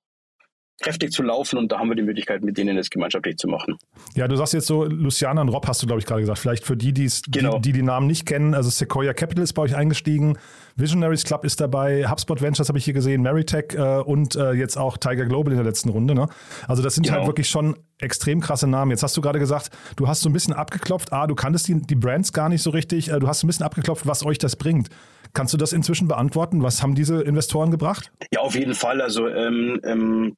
kräftig 0.80 1.12
zu 1.12 1.22
laufen 1.22 1.58
und 1.58 1.72
da 1.72 1.78
haben 1.78 1.88
wir 1.88 1.96
die 1.96 2.02
Möglichkeit, 2.02 2.42
mit 2.42 2.56
denen 2.56 2.76
das 2.76 2.88
gemeinschaftlich 2.90 3.36
zu 3.36 3.48
machen. 3.48 3.76
Ja, 4.14 4.28
du 4.28 4.36
sagst 4.36 4.54
jetzt 4.54 4.66
so, 4.66 4.84
Luciana 4.84 5.40
und 5.40 5.48
Rob 5.48 5.66
hast 5.66 5.82
du, 5.82 5.86
glaube 5.86 6.00
ich, 6.00 6.06
gerade 6.06 6.20
gesagt. 6.20 6.38
Vielleicht 6.38 6.64
für 6.64 6.76
die, 6.76 6.92
genau. 6.92 7.58
die, 7.58 7.72
die 7.72 7.72
die 7.72 7.82
Namen 7.82 8.06
nicht 8.06 8.26
kennen, 8.26 8.54
also 8.54 8.70
Sequoia 8.70 9.12
Capital 9.12 9.44
ist 9.44 9.54
bei 9.54 9.62
euch 9.62 9.75
eingestiegen, 9.75 10.38
Visionaries 10.76 11.25
Club 11.25 11.44
ist 11.44 11.60
dabei, 11.60 12.08
HubSpot 12.08 12.40
Ventures 12.40 12.69
habe 12.69 12.78
ich 12.78 12.84
hier 12.84 12.94
gesehen, 12.94 13.22
Meritech 13.22 13.75
äh, 13.75 13.98
und 13.98 14.36
äh, 14.36 14.52
jetzt 14.52 14.78
auch 14.78 14.96
Tiger 14.96 15.26
Global 15.26 15.52
in 15.52 15.58
der 15.58 15.66
letzten 15.66 15.88
Runde. 15.88 16.14
Ne? 16.14 16.28
Also 16.69 16.82
das 16.82 16.94
sind 16.94 17.04
halt 17.04 17.14
genau. 17.14 17.20
halt 17.20 17.28
wirklich 17.28 17.48
schon 17.48 17.76
extrem 17.98 18.40
krasse 18.40 18.69
Namen. 18.69 18.92
Jetzt 18.92 19.02
hast 19.02 19.16
du 19.16 19.20
gerade 19.20 19.40
gesagt, 19.40 19.70
du 19.96 20.06
hast 20.06 20.20
so 20.20 20.30
ein 20.30 20.32
bisschen 20.32 20.54
abgeklopft, 20.54 21.12
ah, 21.12 21.26
du 21.26 21.34
kanntest 21.34 21.66
die, 21.66 21.82
die 21.82 21.96
Brands 21.96 22.32
gar 22.32 22.48
nicht 22.48 22.62
so 22.62 22.70
richtig, 22.70 23.10
äh, 23.10 23.19
du 23.19 23.26
hast 23.26 23.42
ein 23.42 23.48
bisschen 23.48 23.66
abgeklopft, 23.66 24.06
was 24.06 24.25
euch 24.25 24.38
das 24.38 24.54
bringt. 24.54 24.88
Kannst 25.34 25.52
du 25.52 25.58
das 25.58 25.72
inzwischen 25.72 26.08
beantworten? 26.08 26.62
Was 26.62 26.82
haben 26.82 26.94
diese 26.94 27.20
Investoren 27.22 27.70
gebracht? 27.70 28.10
Ja, 28.32 28.40
auf 28.40 28.54
jeden 28.54 28.75
Fall. 28.75 29.00
Also 29.02 29.28
ähm, 29.28 29.80
ähm, 29.84 30.36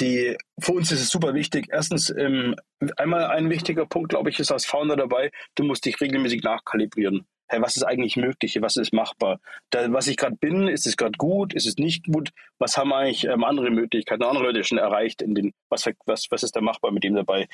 die, 0.00 0.36
für 0.58 0.72
uns 0.72 0.90
ist 0.92 1.00
es 1.00 1.10
super 1.10 1.34
wichtig. 1.34 1.68
Erstens, 1.70 2.10
ähm, 2.16 2.54
einmal 2.96 3.24
ein 3.26 3.50
wichtiger 3.50 3.86
Punkt, 3.86 4.10
glaube 4.10 4.30
ich, 4.30 4.38
ist 4.38 4.52
als 4.52 4.64
Founder 4.64 4.96
dabei, 4.96 5.30
du 5.54 5.64
musst 5.64 5.84
dich 5.84 6.00
regelmäßig 6.00 6.42
nachkalibrieren 6.42 7.26
hey, 7.50 7.60
was 7.60 7.76
ist 7.76 7.82
eigentlich 7.82 8.16
möglich, 8.16 8.56
was 8.60 8.76
ist 8.76 8.92
machbar? 8.92 9.40
Da, 9.70 9.92
was 9.92 10.06
ich 10.06 10.16
gerade 10.16 10.36
bin, 10.36 10.68
ist 10.68 10.86
es 10.86 10.96
gerade 10.96 11.16
gut, 11.18 11.52
ist 11.52 11.66
es 11.66 11.76
nicht 11.76 12.06
gut? 12.06 12.30
Was 12.60 12.76
haben 12.76 12.92
eigentlich 12.92 13.24
ähm, 13.24 13.42
andere 13.42 13.70
Möglichkeiten, 13.70 14.22
andere 14.22 14.44
Leute 14.44 14.62
schon 14.62 14.78
erreicht? 14.78 15.20
In 15.20 15.34
den, 15.34 15.52
was, 15.68 15.84
was, 16.06 16.26
was 16.30 16.42
ist 16.44 16.54
da 16.54 16.60
machbar 16.60 16.92
mit 16.92 17.02
dem 17.02 17.16
dabei? 17.16 17.48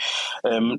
Ähm, 0.45 0.79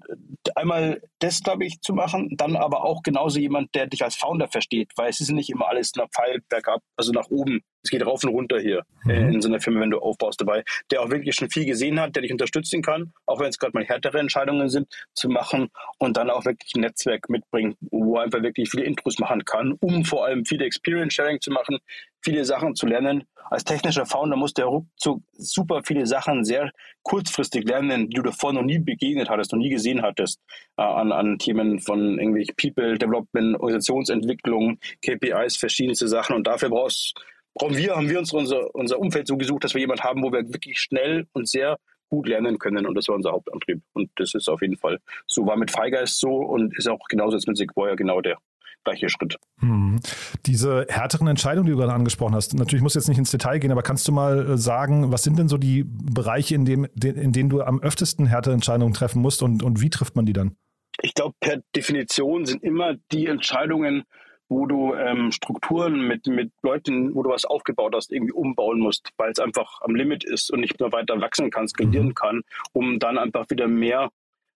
einmal 0.56 1.02
das, 1.20 1.42
glaube 1.42 1.66
ich, 1.66 1.82
zu 1.82 1.94
machen, 1.94 2.36
dann 2.38 2.56
aber 2.56 2.84
auch 2.84 3.02
genauso 3.02 3.40
jemand, 3.40 3.74
der 3.74 3.88
dich 3.88 4.04
als 4.04 4.16
Founder 4.16 4.48
versteht, 4.48 4.92
weil 4.98 5.10
es 5.10 5.20
ist 5.20 5.32
nicht 5.32 5.50
immer 5.50 5.68
alles 5.68 5.96
nach 5.96 6.10
Pfeil 6.10 6.42
bergab, 6.48 6.82
also 6.96 7.12
nach 7.12 7.30
oben. 7.30 7.64
Es 7.84 7.90
geht 7.90 8.06
rauf 8.06 8.24
und 8.24 8.32
runter 8.32 8.60
hier 8.60 8.84
äh, 9.08 9.20
mhm. 9.20 9.34
in 9.36 9.42
so 9.42 9.50
einer 9.50 9.60
Firma, 9.60 9.82
wenn 9.82 9.92
du 9.92 10.00
aufbaust 10.00 10.42
dabei, 10.42 10.64
der 10.92 11.02
auch 11.02 11.10
wirklich 11.10 11.36
schon 11.36 11.50
viel 11.50 11.66
gesehen 11.66 12.00
hat, 12.00 12.16
der 12.16 12.24
dich 12.24 12.32
unterstützen 12.32 12.82
kann, 12.82 13.14
auch 13.26 13.40
wenn 13.40 13.50
es 13.50 13.60
gerade 13.60 13.74
mal 13.74 13.86
härtere 13.86 14.20
Entscheidungen 14.20 14.70
sind, 14.70 14.88
zu 15.14 15.30
machen 15.30 15.70
und 15.98 16.18
dann 16.18 16.30
auch 16.30 16.46
wirklich 16.46 16.76
ein 16.76 16.82
Netzwerk 16.82 17.30
mitbringen, 17.30 17.76
wo 17.92 18.18
einfach 18.18 18.42
wirklich 18.42 18.70
viele 18.70 18.84
Intros 18.84 19.20
machen 19.20 19.46
kann, 19.46 19.74
um 19.80 20.04
vor 20.04 20.26
allem 20.26 20.46
viele 20.46 20.66
Experience 20.66 21.14
Sharing 21.14 21.40
zu 21.40 21.52
machen, 21.52 21.80
viele 22.22 22.44
Sachen 22.46 22.76
zu 22.76 22.88
lernen. 22.88 23.24
Als 23.50 23.64
technischer 23.64 24.06
Founder 24.06 24.36
muss 24.36 24.54
der 24.54 24.66
ruckzuck 24.66 25.22
super 25.32 25.82
viele 25.86 26.06
Sachen 26.06 26.44
sehr 26.44 26.72
kurzfristig 27.04 27.64
lernen, 27.64 28.10
die 28.10 28.16
du 28.16 28.24
davor 28.24 28.52
noch 28.52 28.64
nie 28.64 28.80
begegnet 28.80 29.30
hattest, 29.30 29.54
noch 29.54 29.60
nie 29.60 29.70
gesehen 29.70 30.02
hattest, 30.02 30.42
äh, 30.78 30.82
an, 30.82 31.14
an 31.14 31.38
Themen 31.38 31.80
von 31.80 32.20
irgendwie 32.20 32.46
People 32.58 32.98
Development, 32.98 33.56
Organisationsentwicklung, 33.56 34.80
KPIs, 35.02 35.56
verschiedenste 35.56 36.10
Sachen. 36.10 36.36
Und 36.36 36.48
dafür 36.48 36.70
brauchst, 36.70 37.14
brauchen 37.58 37.78
wir, 37.78 37.96
haben 37.96 38.10
wir 38.10 38.20
uns 38.20 38.34
unser, 38.34 38.74
unser 38.76 39.00
Umfeld 39.00 39.28
so 39.28 39.38
gesucht, 39.38 39.64
dass 39.64 39.74
wir 39.74 39.82
jemanden 39.82 40.04
haben, 40.04 40.24
wo 40.24 40.32
wir 40.32 40.48
wirklich 40.54 40.80
schnell 40.80 41.28
und 41.34 41.48
sehr 41.48 41.78
gut 42.10 42.28
lernen 42.28 42.58
können. 42.58 42.86
Und 42.86 42.96
das 42.96 43.08
war 43.08 43.16
unser 43.16 43.32
Hauptantrieb. 43.32 43.82
Und 43.94 44.10
das 44.16 44.34
ist 44.34 44.48
auf 44.48 44.62
jeden 44.62 44.78
Fall 44.78 45.00
so, 45.26 45.46
war 45.46 45.58
mit 45.58 45.72
Freigeist 45.72 46.20
so 46.20 46.30
und 46.30 46.78
ist 46.78 46.88
auch 46.88 47.00
genauso 47.10 47.36
jetzt 47.36 47.48
mit 47.48 47.58
Sequoia 47.58 47.96
genau 47.96 48.22
der 48.22 48.38
gleiche 48.84 49.10
Schritt. 49.10 49.38
Hm. 49.60 50.00
Diese 50.46 50.86
härteren 50.88 51.28
Entscheidungen, 51.28 51.66
die 51.66 51.72
du 51.74 51.78
gerade 51.78 51.94
angesprochen 51.94 52.36
hast, 52.36 52.54
natürlich 52.54 52.84
muss 52.84 52.96
jetzt 52.96 53.10
nicht 53.10 53.18
ins 53.18 53.32
Detail 53.32 53.60
gehen, 53.60 53.72
aber 53.72 53.84
kannst 53.84 54.08
du 54.08 54.12
mal 54.12 54.52
äh, 54.52 54.58
sagen, 54.58 55.12
was 55.12 55.24
sind 55.24 55.38
denn 55.38 55.50
so 55.50 55.58
die 55.58 55.84
Bereiche, 55.86 56.56
in, 56.56 56.64
dem, 56.64 56.86
in 56.86 57.34
denen 57.34 57.50
du 57.50 57.62
am 57.62 57.82
öftesten 57.82 58.28
härtere 58.28 58.54
Entscheidungen 58.54 58.94
treffen 58.94 59.22
musst 59.22 59.44
und, 59.44 59.62
und 59.62 59.82
wie 59.82 59.90
trifft 59.90 60.16
man 60.16 60.26
die 60.26 60.34
dann? 60.34 60.56
Ich 61.02 61.14
glaube, 61.14 61.36
per 61.40 61.62
Definition 61.76 62.46
sind 62.46 62.64
immer 62.64 62.96
die 63.12 63.28
Entscheidungen, 63.28 64.04
wo 64.50 64.66
du 64.66 64.94
ähm, 64.94 65.32
Strukturen 65.32 66.08
mit, 66.08 66.28
mit 66.28 66.52
Leuten, 66.64 67.14
wo 67.16 67.24
du 67.24 67.30
was 67.30 67.46
aufgebaut 67.46 67.94
hast, 67.96 68.12
irgendwie 68.12 68.34
umbauen 68.34 68.80
musst, 68.80 69.10
weil 69.18 69.32
es 69.32 69.40
einfach 69.40 69.82
am 69.82 69.96
Limit 69.96 70.24
ist 70.24 70.52
und 70.52 70.62
nicht 70.62 70.80
mehr 70.80 70.92
weiter 70.92 71.20
wachsen 71.22 71.52
kann, 71.52 71.68
skalieren 71.68 72.08
mhm. 72.08 72.16
kann, 72.16 72.42
um 72.74 73.00
dann 73.00 73.18
einfach 73.18 73.50
wieder 73.50 73.68
mehr 73.68 74.10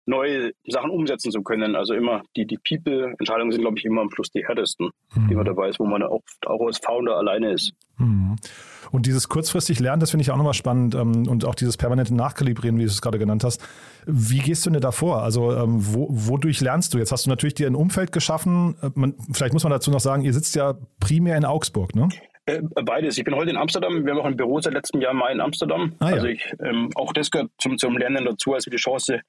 neue 0.05 0.51
Sachen 0.67 0.89
umsetzen 0.89 1.31
zu 1.31 1.41
können. 1.43 1.75
Also 1.75 1.93
immer 1.93 2.23
die, 2.35 2.45
die 2.45 2.57
People-Entscheidungen 2.57 3.51
sind, 3.51 3.61
glaube 3.61 3.77
ich, 3.77 3.85
immer 3.85 4.01
am 4.01 4.11
Schluss 4.11 4.31
die 4.31 4.45
härtesten, 4.45 4.89
mhm. 5.15 5.27
die 5.27 5.35
man 5.35 5.45
dabei 5.45 5.69
ist, 5.69 5.79
wo 5.79 5.85
man 5.85 6.03
auch, 6.03 6.21
auch 6.45 6.65
als 6.65 6.79
Founder 6.79 7.17
alleine 7.17 7.51
ist. 7.51 7.73
Mhm. 7.97 8.35
Und 8.91 9.05
dieses 9.05 9.29
kurzfristig 9.29 9.79
Lernen, 9.79 10.01
das 10.01 10.11
finde 10.11 10.23
ich 10.23 10.31
auch 10.31 10.37
nochmal 10.37 10.53
spannend 10.53 10.95
ähm, 10.95 11.27
und 11.27 11.45
auch 11.45 11.55
dieses 11.55 11.77
permanente 11.77 12.13
Nachkalibrieren, 12.13 12.77
wie 12.77 12.83
du 12.83 12.89
es 12.89 13.01
gerade 13.01 13.19
genannt 13.19 13.43
hast. 13.43 13.65
Wie 14.05 14.39
gehst 14.39 14.65
du 14.65 14.69
denn 14.69 14.81
da 14.81 14.91
vor? 14.91 15.21
Also 15.23 15.53
ähm, 15.53 15.77
wo, 15.79 16.07
wodurch 16.09 16.59
lernst 16.61 16.93
du? 16.93 16.97
Jetzt 16.97 17.11
hast 17.11 17.25
du 17.25 17.29
natürlich 17.29 17.53
dir 17.53 17.67
ein 17.67 17.75
Umfeld 17.75 18.11
geschaffen. 18.11 18.75
Äh, 18.81 18.89
man, 18.95 19.15
vielleicht 19.31 19.53
muss 19.53 19.63
man 19.63 19.71
dazu 19.71 19.91
noch 19.91 19.99
sagen, 19.99 20.23
ihr 20.23 20.33
sitzt 20.33 20.55
ja 20.55 20.75
primär 20.99 21.37
in 21.37 21.45
Augsburg, 21.45 21.95
ne? 21.95 22.09
Äh, 22.47 22.61
beides. 22.83 23.17
Ich 23.17 23.23
bin 23.23 23.35
heute 23.35 23.51
in 23.51 23.57
Amsterdam. 23.57 24.03
Wir 24.03 24.13
haben 24.13 24.19
auch 24.19 24.25
ein 24.25 24.35
Büro 24.35 24.59
seit 24.59 24.73
letztem 24.73 24.99
Jahr 24.99 25.13
mal 25.13 25.31
in 25.31 25.39
Amsterdam. 25.39 25.93
Ah, 25.99 26.09
ja. 26.09 26.15
Also 26.15 26.27
ich, 26.27 26.53
ähm, 26.59 26.89
auch 26.95 27.13
das 27.13 27.29
gehört 27.29 27.51
zum, 27.59 27.77
zum 27.77 27.97
Lernen 27.97 28.25
dazu, 28.25 28.53
als 28.53 28.65
wir 28.65 28.71
die 28.71 28.77
Chance 28.77 29.21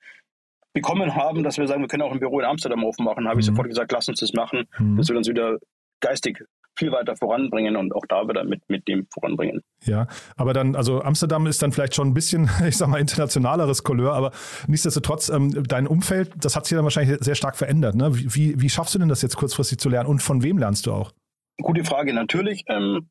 bekommen 0.72 1.14
haben, 1.14 1.42
dass 1.42 1.58
wir 1.58 1.66
sagen, 1.66 1.82
wir 1.82 1.88
können 1.88 2.02
auch 2.02 2.12
ein 2.12 2.20
Büro 2.20 2.40
in 2.40 2.46
Amsterdam 2.46 2.84
aufmachen, 2.84 3.28
habe 3.28 3.40
ich 3.40 3.46
mhm. 3.46 3.52
sofort 3.54 3.68
gesagt, 3.68 3.92
lass 3.92 4.08
uns 4.08 4.20
das 4.20 4.32
machen. 4.32 4.64
Mhm. 4.78 4.96
Das 4.96 5.08
wird 5.08 5.18
uns 5.18 5.28
wieder 5.28 5.58
geistig 6.00 6.44
viel 6.74 6.90
weiter 6.90 7.16
voranbringen 7.16 7.76
und 7.76 7.94
auch 7.94 8.04
da 8.08 8.26
wieder 8.26 8.44
mit, 8.44 8.62
mit 8.68 8.88
dem 8.88 9.06
voranbringen. 9.12 9.62
Ja, 9.84 10.06
aber 10.36 10.52
dann, 10.52 10.74
also 10.74 11.02
Amsterdam 11.02 11.46
ist 11.46 11.62
dann 11.62 11.72
vielleicht 11.72 11.94
schon 11.94 12.08
ein 12.08 12.14
bisschen, 12.14 12.48
ich 12.66 12.76
sag 12.76 12.88
mal, 12.88 13.00
internationaleres 13.00 13.84
Couleur, 13.84 14.14
aber 14.14 14.32
nichtsdestotrotz, 14.66 15.28
ähm, 15.28 15.64
dein 15.64 15.86
Umfeld, 15.86 16.32
das 16.40 16.56
hat 16.56 16.66
sich 16.66 16.76
dann 16.76 16.84
wahrscheinlich 16.84 17.18
sehr 17.20 17.34
stark 17.34 17.56
verändert. 17.56 17.94
Ne? 17.94 18.10
Wie, 18.12 18.60
wie 18.60 18.70
schaffst 18.70 18.94
du 18.94 18.98
denn 18.98 19.08
das 19.08 19.22
jetzt 19.22 19.36
kurzfristig 19.36 19.78
zu 19.78 19.88
lernen 19.88 20.08
und 20.08 20.22
von 20.22 20.42
wem 20.42 20.58
lernst 20.58 20.86
du 20.86 20.92
auch? 20.92 21.12
Gute 21.60 21.84
Frage, 21.84 22.14
natürlich. 22.14 22.64
Ähm, 22.68 23.08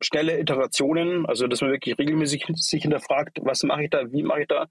schnelle 0.00 0.38
Iterationen, 0.38 1.26
also 1.26 1.48
dass 1.48 1.60
man 1.60 1.72
wirklich 1.72 1.98
regelmäßig 1.98 2.46
sich 2.54 2.82
hinterfragt, 2.82 3.40
was 3.42 3.64
mache 3.64 3.84
ich 3.84 3.90
da, 3.90 4.12
wie 4.12 4.22
mache 4.22 4.42
ich 4.42 4.48
da. 4.48 4.66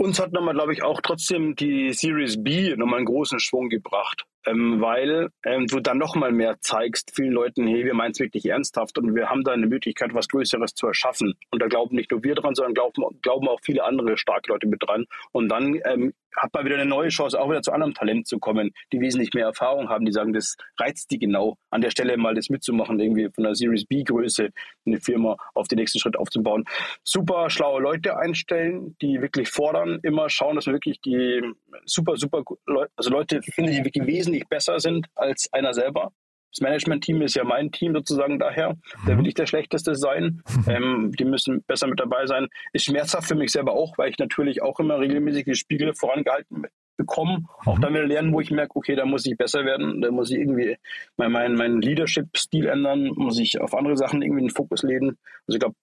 Uns 0.00 0.20
hat 0.20 0.32
nochmal, 0.32 0.54
glaube 0.54 0.72
ich, 0.72 0.84
auch 0.84 1.00
trotzdem 1.00 1.56
die 1.56 1.92
Series 1.92 2.40
B 2.40 2.72
nochmal 2.76 2.98
einen 2.98 3.06
großen 3.06 3.40
Schwung 3.40 3.68
gebracht, 3.68 4.26
ähm, 4.46 4.80
weil 4.80 5.30
ähm, 5.44 5.66
du 5.66 5.80
dann 5.80 5.98
nochmal 5.98 6.30
mehr 6.30 6.60
zeigst 6.60 7.10
vielen 7.16 7.32
Leuten, 7.32 7.66
hey, 7.66 7.84
wir 7.84 7.94
meinen 7.94 8.12
es 8.12 8.20
wirklich 8.20 8.46
ernsthaft 8.46 8.96
und 8.96 9.16
wir 9.16 9.28
haben 9.28 9.42
da 9.42 9.50
eine 9.50 9.66
Möglichkeit, 9.66 10.14
was 10.14 10.28
Größeres 10.28 10.74
zu 10.74 10.86
erschaffen. 10.86 11.34
Und 11.50 11.60
da 11.60 11.66
glauben 11.66 11.96
nicht 11.96 12.12
nur 12.12 12.22
wir 12.22 12.36
dran, 12.36 12.54
sondern 12.54 12.74
glauben, 12.74 13.02
glauben 13.22 13.48
auch 13.48 13.58
viele 13.60 13.82
andere 13.82 14.16
starke 14.16 14.52
Leute 14.52 14.68
mit 14.68 14.80
dran. 14.86 15.04
Und 15.32 15.48
dann 15.48 15.80
ähm, 15.84 16.14
hat 16.38 16.52
man 16.54 16.64
wieder 16.64 16.76
eine 16.76 16.86
neue 16.86 17.08
Chance, 17.08 17.40
auch 17.40 17.50
wieder 17.50 17.62
zu 17.62 17.72
anderem 17.72 17.94
Talent 17.94 18.26
zu 18.26 18.38
kommen, 18.38 18.70
die 18.92 19.00
wesentlich 19.00 19.32
mehr 19.34 19.46
Erfahrung 19.46 19.88
haben, 19.88 20.04
die 20.04 20.12
sagen, 20.12 20.32
das 20.32 20.56
reizt 20.78 21.10
die 21.10 21.18
genau, 21.18 21.56
an 21.70 21.80
der 21.80 21.90
Stelle 21.90 22.16
mal 22.16 22.34
das 22.34 22.48
mitzumachen, 22.48 22.98
irgendwie 23.00 23.28
von 23.34 23.44
der 23.44 23.54
Series 23.54 23.84
B-Größe 23.86 24.50
eine 24.86 25.00
Firma 25.00 25.36
auf 25.54 25.68
den 25.68 25.78
nächsten 25.78 25.98
Schritt 25.98 26.16
aufzubauen. 26.16 26.64
Super 27.02 27.50
schlaue 27.50 27.80
Leute 27.80 28.16
einstellen, 28.16 28.96
die 29.02 29.20
wirklich 29.20 29.48
fordern, 29.48 29.98
immer 30.02 30.28
schauen, 30.30 30.56
dass 30.56 30.66
man 30.66 30.74
wirklich 30.76 31.00
die 31.00 31.42
super, 31.84 32.16
super 32.16 32.42
Leute, 32.66 32.90
also 32.96 33.10
Leute 33.10 33.40
findet, 33.42 33.74
die 33.74 33.84
wirklich 33.84 34.06
wesentlich 34.06 34.46
besser 34.48 34.78
sind 34.80 35.06
als 35.14 35.48
einer 35.52 35.74
selber. 35.74 36.12
Das 36.52 36.60
Management-Team 36.60 37.22
ist 37.22 37.36
ja 37.36 37.44
mein 37.44 37.70
Team 37.70 37.94
sozusagen 37.94 38.38
daher. 38.38 38.76
Da 39.06 39.08
will 39.08 39.18
mhm. 39.18 39.24
ich 39.26 39.34
der 39.34 39.46
Schlechteste 39.46 39.94
sein. 39.94 40.42
Ähm, 40.68 41.12
die 41.18 41.24
müssen 41.24 41.62
besser 41.62 41.86
mit 41.86 41.98
dabei 41.98 42.26
sein. 42.26 42.48
Ist 42.72 42.84
schmerzhaft 42.84 43.26
für 43.26 43.34
mich 43.34 43.52
selber 43.52 43.72
auch, 43.72 43.96
weil 43.96 44.10
ich 44.10 44.18
natürlich 44.18 44.60
auch 44.60 44.78
immer 44.80 44.98
regelmäßig 44.98 45.44
die 45.44 45.54
Spiegel 45.54 45.94
vorangehalten 45.94 46.66
bekomme. 46.98 47.44
Auch 47.64 47.78
mhm. 47.78 47.80
dann 47.80 47.94
wieder 47.94 48.06
lernen, 48.06 48.32
wo 48.34 48.40
ich 48.40 48.50
merke, 48.50 48.76
okay, 48.76 48.96
da 48.96 49.06
muss 49.06 49.24
ich 49.24 49.38
besser 49.38 49.64
werden. 49.64 50.02
Da 50.02 50.10
muss 50.10 50.30
ich 50.30 50.38
irgendwie 50.38 50.76
meinen 51.16 51.32
mein, 51.32 51.54
mein 51.54 51.80
Leadership-Stil 51.80 52.66
ändern, 52.66 53.12
muss 53.14 53.38
ich 53.38 53.60
auf 53.60 53.74
andere 53.74 53.96
Sachen 53.96 54.20
irgendwie 54.20 54.42
den 54.42 54.50
Fokus 54.50 54.82
legen. 54.82 55.16
Also 55.46 55.56
ich 55.56 55.60
glaube, 55.60 55.76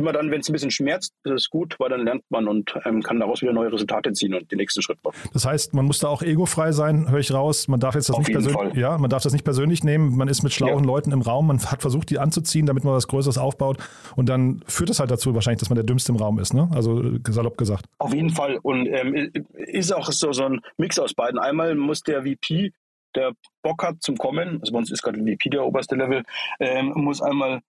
immer 0.00 0.12
dann, 0.12 0.30
wenn 0.30 0.40
es 0.40 0.48
ein 0.48 0.52
bisschen 0.52 0.70
schmerzt, 0.70 1.12
ist 1.24 1.32
es 1.32 1.50
gut, 1.50 1.76
weil 1.78 1.90
dann 1.90 2.04
lernt 2.04 2.24
man 2.30 2.48
und 2.48 2.74
ähm, 2.84 3.02
kann 3.02 3.20
daraus 3.20 3.42
wieder 3.42 3.52
neue 3.52 3.72
Resultate 3.72 4.12
ziehen 4.12 4.34
und 4.34 4.50
den 4.50 4.56
nächsten 4.56 4.82
Schritt 4.82 4.98
machen. 5.04 5.16
Das 5.32 5.44
heißt, 5.44 5.74
man 5.74 5.84
muss 5.84 5.98
da 5.98 6.08
auch 6.08 6.22
egofrei 6.22 6.72
sein, 6.72 7.10
höre 7.10 7.20
ich 7.20 7.32
raus. 7.32 7.68
Man 7.68 7.80
darf 7.80 7.94
jetzt 7.94 8.08
das 8.08 8.16
Auf 8.16 8.26
nicht 8.26 8.32
persönlich, 8.32 8.74
ja, 8.74 8.98
man 8.98 9.10
darf 9.10 9.22
das 9.22 9.32
nicht 9.32 9.44
persönlich 9.44 9.84
nehmen. 9.84 10.16
Man 10.16 10.28
ist 10.28 10.42
mit 10.42 10.52
schlauen 10.52 10.84
ja. 10.84 10.86
Leuten 10.86 11.12
im 11.12 11.22
Raum, 11.22 11.46
man 11.46 11.60
hat 11.64 11.82
versucht, 11.82 12.10
die 12.10 12.18
anzuziehen, 12.18 12.66
damit 12.66 12.84
man 12.84 12.94
was 12.94 13.06
Größeres 13.06 13.38
aufbaut. 13.38 13.78
Und 14.16 14.28
dann 14.28 14.62
führt 14.66 14.90
es 14.90 15.00
halt 15.00 15.10
dazu 15.10 15.34
wahrscheinlich, 15.34 15.60
dass 15.60 15.70
man 15.70 15.76
der 15.76 15.84
Dümmste 15.84 16.12
im 16.12 16.16
Raum 16.16 16.38
ist, 16.38 16.54
ne? 16.54 16.68
Also 16.72 17.02
salopp 17.28 17.58
gesagt. 17.58 17.84
Auf 17.98 18.14
jeden 18.14 18.30
Fall. 18.30 18.58
Und 18.62 18.86
ähm, 18.86 19.30
ist 19.54 19.92
auch 19.94 20.10
so, 20.10 20.32
so 20.32 20.44
ein 20.44 20.60
Mix 20.78 20.98
aus 20.98 21.14
beiden. 21.14 21.38
Einmal 21.38 21.74
muss 21.74 22.02
der 22.02 22.22
VP 22.24 22.72
der 23.14 23.32
Bock 23.62 23.82
hat 23.82 23.96
zum 24.00 24.16
Kommen, 24.16 24.60
also 24.60 24.72
bei 24.72 24.78
uns 24.78 24.90
ist 24.90 25.02
gerade 25.02 25.18
VP 25.18 25.50
der 25.50 25.64
oberste 25.64 25.96
Level, 25.96 26.22
ähm, 26.60 26.92
muss 26.94 27.20
einmal 27.20 27.60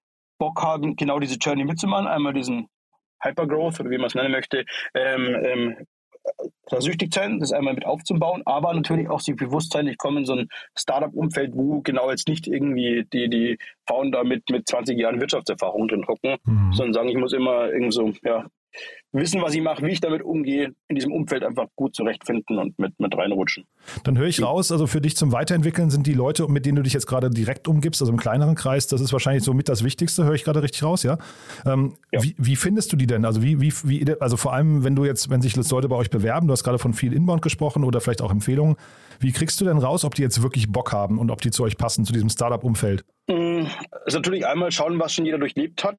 Bock 0.41 0.63
haben, 0.63 0.95
genau 0.95 1.19
diese 1.19 1.35
Journey 1.35 1.65
mitzumachen, 1.65 2.07
einmal 2.07 2.33
diesen 2.33 2.67
Hypergrowth 3.21 3.79
oder 3.79 3.91
wie 3.91 3.99
man 3.99 4.07
es 4.07 4.15
nennen 4.15 4.31
möchte, 4.31 4.65
ähm, 4.95 5.37
ähm, 5.43 5.77
süchtig 6.79 7.13
sein, 7.13 7.39
das 7.39 7.51
einmal 7.51 7.75
mit 7.75 7.85
aufzubauen, 7.85 8.41
aber 8.45 8.73
natürlich 8.73 9.07
auch 9.07 9.19
sich 9.19 9.35
bewusst 9.35 9.71
sein, 9.71 9.85
ich 9.85 9.99
komme 9.99 10.21
in 10.21 10.25
so 10.25 10.33
ein 10.33 10.47
Startup-Umfeld, 10.75 11.51
wo 11.53 11.81
genau 11.81 12.09
jetzt 12.09 12.27
nicht 12.27 12.47
irgendwie 12.47 13.05
die, 13.13 13.29
die 13.29 13.59
Founder 13.87 14.23
mit, 14.23 14.49
mit 14.49 14.67
20 14.67 14.97
Jahren 14.97 15.21
Wirtschaftserfahrung 15.21 15.87
drin 15.87 16.07
hocken, 16.07 16.37
mhm. 16.43 16.73
sondern 16.73 16.93
sagen, 16.93 17.09
ich 17.09 17.17
muss 17.17 17.33
immer 17.33 17.69
irgendwie 17.69 17.91
so, 17.91 18.11
ja, 18.23 18.47
wissen, 19.11 19.41
was 19.41 19.53
ich 19.53 19.61
mache, 19.61 19.85
wie 19.85 19.91
ich 19.91 19.99
damit 19.99 20.21
umgehe, 20.21 20.73
in 20.87 20.95
diesem 20.95 21.11
Umfeld 21.11 21.43
einfach 21.43 21.67
gut 21.75 21.95
zurechtfinden 21.95 22.57
und 22.57 22.79
mit, 22.79 22.97
mit 22.99 23.15
reinrutschen. 23.15 23.65
Dann 24.03 24.17
höre 24.17 24.27
ich 24.27 24.41
raus, 24.41 24.71
also 24.71 24.87
für 24.87 25.01
dich 25.01 25.17
zum 25.17 25.31
Weiterentwickeln 25.31 25.89
sind 25.89 26.07
die 26.07 26.13
Leute, 26.13 26.47
mit 26.47 26.65
denen 26.65 26.77
du 26.77 26.81
dich 26.81 26.93
jetzt 26.93 27.07
gerade 27.07 27.29
direkt 27.29 27.67
umgibst, 27.67 28.01
also 28.01 28.11
im 28.11 28.19
kleineren 28.19 28.55
Kreis, 28.55 28.87
das 28.87 29.01
ist 29.01 29.11
wahrscheinlich 29.11 29.43
so 29.43 29.53
mit 29.53 29.69
das 29.69 29.83
Wichtigste, 29.83 30.23
höre 30.23 30.33
ich 30.33 30.43
gerade 30.43 30.63
richtig 30.63 30.83
raus, 30.83 31.03
ja? 31.03 31.17
Ähm, 31.65 31.97
ja. 32.11 32.23
Wie, 32.23 32.35
wie, 32.37 32.55
findest 32.55 32.91
du 32.93 32.97
die 32.97 33.07
denn? 33.07 33.25
Also 33.25 33.43
wie, 33.43 33.59
wie, 33.59 33.73
wie, 33.83 34.15
also 34.19 34.37
vor 34.37 34.53
allem, 34.53 34.83
wenn 34.83 34.95
du 34.95 35.05
jetzt, 35.05 35.29
wenn 35.29 35.41
sich 35.41 35.55
Leute 35.55 35.89
bei 35.89 35.95
euch 35.95 36.09
bewerben, 36.09 36.47
du 36.47 36.53
hast 36.53 36.63
gerade 36.63 36.79
von 36.79 36.93
viel 36.93 37.13
Inbound 37.13 37.41
gesprochen 37.41 37.83
oder 37.83 38.01
vielleicht 38.01 38.21
auch 38.21 38.31
Empfehlungen, 38.31 38.75
wie 39.19 39.31
kriegst 39.31 39.59
du 39.61 39.65
denn 39.65 39.77
raus, 39.77 40.03
ob 40.03 40.15
die 40.15 40.21
jetzt 40.21 40.41
wirklich 40.41 40.71
Bock 40.71 40.91
haben 40.91 41.19
und 41.19 41.29
ob 41.29 41.41
die 41.41 41.51
zu 41.51 41.63
euch 41.63 41.77
passen, 41.77 42.05
zu 42.05 42.13
diesem 42.13 42.29
Startup-Umfeld? 42.29 43.05
Also 43.27 44.17
natürlich 44.17 44.45
einmal 44.45 44.71
schauen, 44.71 44.99
was 44.99 45.13
schon 45.13 45.25
jeder 45.25 45.37
durchlebt 45.37 45.83
hat. 45.83 45.97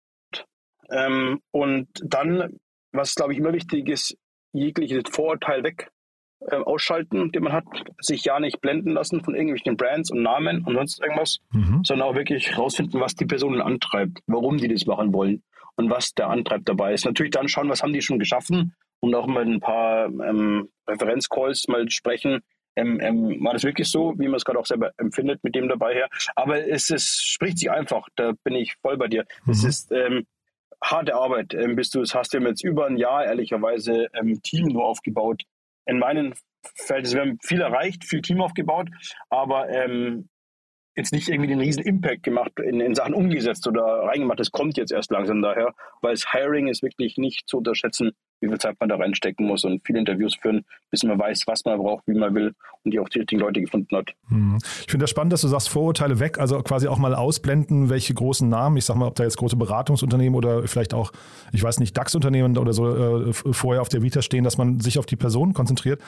Ähm, 0.92 1.40
und 1.50 1.88
dann 2.02 2.58
was, 2.92 3.14
glaube 3.14 3.32
ich, 3.32 3.38
immer 3.38 3.52
wichtig 3.52 3.88
ist, 3.88 4.16
jegliches 4.52 5.04
Vorurteil 5.10 5.64
weg 5.64 5.90
äh, 6.40 6.56
ausschalten, 6.56 7.32
den 7.32 7.44
man 7.44 7.52
hat, 7.52 7.64
sich 7.98 8.24
ja 8.24 8.38
nicht 8.38 8.60
blenden 8.60 8.90
lassen 8.90 9.22
von 9.22 9.34
irgendwelchen 9.34 9.76
Brands 9.76 10.10
und 10.10 10.22
Namen 10.22 10.64
und 10.64 10.74
sonst 10.74 11.00
irgendwas, 11.00 11.38
mhm. 11.52 11.82
sondern 11.84 12.08
auch 12.08 12.14
wirklich 12.14 12.56
rausfinden, 12.56 13.00
was 13.00 13.14
die 13.14 13.26
Personen 13.26 13.62
antreibt, 13.62 14.20
warum 14.26 14.58
die 14.58 14.68
das 14.68 14.86
machen 14.86 15.12
wollen 15.12 15.42
und 15.76 15.90
was 15.90 16.12
der 16.14 16.28
Antreib 16.28 16.62
dabei 16.64 16.92
ist. 16.92 17.06
Natürlich 17.06 17.32
dann 17.32 17.48
schauen, 17.48 17.70
was 17.70 17.82
haben 17.82 17.92
die 17.92 18.02
schon 18.02 18.18
geschaffen 18.18 18.74
und 19.00 19.14
auch 19.14 19.26
mal 19.26 19.44
ein 19.44 19.60
paar 19.60 20.06
ähm, 20.06 20.68
Referenzcalls 20.86 21.66
mal 21.68 21.90
sprechen. 21.90 22.40
Ähm, 22.74 23.00
ähm, 23.00 23.44
war 23.44 23.52
das 23.52 23.64
wirklich 23.64 23.90
so, 23.90 24.14
wie 24.18 24.28
man 24.28 24.36
es 24.36 24.44
gerade 24.44 24.58
auch 24.58 24.66
selber 24.66 24.92
empfindet 24.96 25.44
mit 25.44 25.54
dem 25.54 25.68
dabei 25.68 25.94
her? 25.94 26.08
Aber 26.36 26.66
es, 26.66 26.90
es 26.90 27.22
spricht 27.22 27.58
sich 27.58 27.70
einfach, 27.70 28.08
da 28.16 28.32
bin 28.44 28.54
ich 28.54 28.74
voll 28.80 28.96
bei 28.96 29.08
dir. 29.08 29.24
Mhm. 29.44 29.52
Es 29.52 29.64
ist 29.64 29.92
ähm, 29.92 30.26
harte 30.82 31.14
Arbeit, 31.14 31.54
ähm, 31.54 31.76
bist 31.76 31.94
du, 31.94 32.00
das 32.00 32.14
hast 32.14 32.34
du 32.34 32.38
jetzt 32.38 32.64
über 32.64 32.86
ein 32.86 32.96
Jahr 32.96 33.24
ehrlicherweise 33.24 34.08
ähm, 34.14 34.40
Team 34.42 34.68
nur 34.68 34.84
aufgebaut. 34.84 35.42
In 35.86 35.98
meinen 35.98 36.34
Fällen, 36.74 37.12
wir 37.12 37.20
haben 37.20 37.38
viel 37.42 37.60
erreicht, 37.60 38.04
viel 38.04 38.22
Team 38.22 38.40
aufgebaut, 38.40 38.88
aber 39.30 39.68
ähm, 39.68 40.28
jetzt 40.94 41.12
nicht 41.12 41.28
irgendwie 41.28 41.48
den 41.48 41.60
riesen 41.60 41.82
Impact 41.82 42.22
gemacht, 42.22 42.52
in, 42.58 42.80
in 42.80 42.94
Sachen 42.94 43.14
umgesetzt 43.14 43.66
oder 43.66 43.82
reingemacht. 43.82 44.38
Das 44.38 44.50
kommt 44.50 44.76
jetzt 44.76 44.92
erst 44.92 45.10
langsam 45.10 45.40
daher, 45.40 45.74
weil 46.02 46.12
das 46.12 46.32
Hiring 46.32 46.68
ist 46.68 46.82
wirklich 46.82 47.16
nicht 47.16 47.48
zu 47.48 47.58
unterschätzen, 47.58 48.12
wie 48.40 48.48
viel 48.48 48.58
Zeit 48.58 48.76
man 48.80 48.88
da 48.88 48.96
reinstecken 48.96 49.46
muss 49.46 49.64
und 49.64 49.82
viele 49.86 50.00
Interviews 50.00 50.34
führen, 50.34 50.64
bis 50.90 51.02
man 51.04 51.18
weiß, 51.18 51.44
was 51.46 51.64
man 51.64 51.78
braucht, 51.78 52.06
wie 52.06 52.14
man 52.14 52.34
will 52.34 52.52
und 52.82 52.92
die 52.92 52.98
auch 52.98 53.08
die 53.08 53.20
richtigen 53.20 53.40
Leute 53.40 53.60
gefunden 53.60 53.96
hat. 53.96 54.10
Hm. 54.28 54.58
Ich 54.80 54.90
finde 54.90 55.04
das 55.04 55.10
spannend, 55.10 55.32
dass 55.32 55.42
du 55.42 55.48
sagst, 55.48 55.68
Vorurteile 55.68 56.18
weg, 56.18 56.38
also 56.38 56.60
quasi 56.62 56.88
auch 56.88 56.98
mal 56.98 57.14
ausblenden, 57.14 57.88
welche 57.88 58.12
großen 58.12 58.48
Namen, 58.48 58.76
ich 58.76 58.84
sag 58.84 58.96
mal, 58.96 59.06
ob 59.06 59.14
da 59.14 59.24
jetzt 59.24 59.36
große 59.36 59.56
Beratungsunternehmen 59.56 60.36
oder 60.36 60.66
vielleicht 60.66 60.92
auch, 60.92 61.12
ich 61.52 61.62
weiß 61.62 61.78
nicht, 61.78 61.96
DAX-Unternehmen 61.96 62.58
oder 62.58 62.72
so 62.72 63.28
äh, 63.28 63.32
vorher 63.32 63.80
auf 63.80 63.88
der 63.88 64.02
Vita 64.02 64.22
stehen, 64.22 64.44
dass 64.44 64.58
man 64.58 64.80
sich 64.80 64.98
auf 64.98 65.06
die 65.06 65.16
Personen 65.16 65.54
konzentriert. 65.54 66.02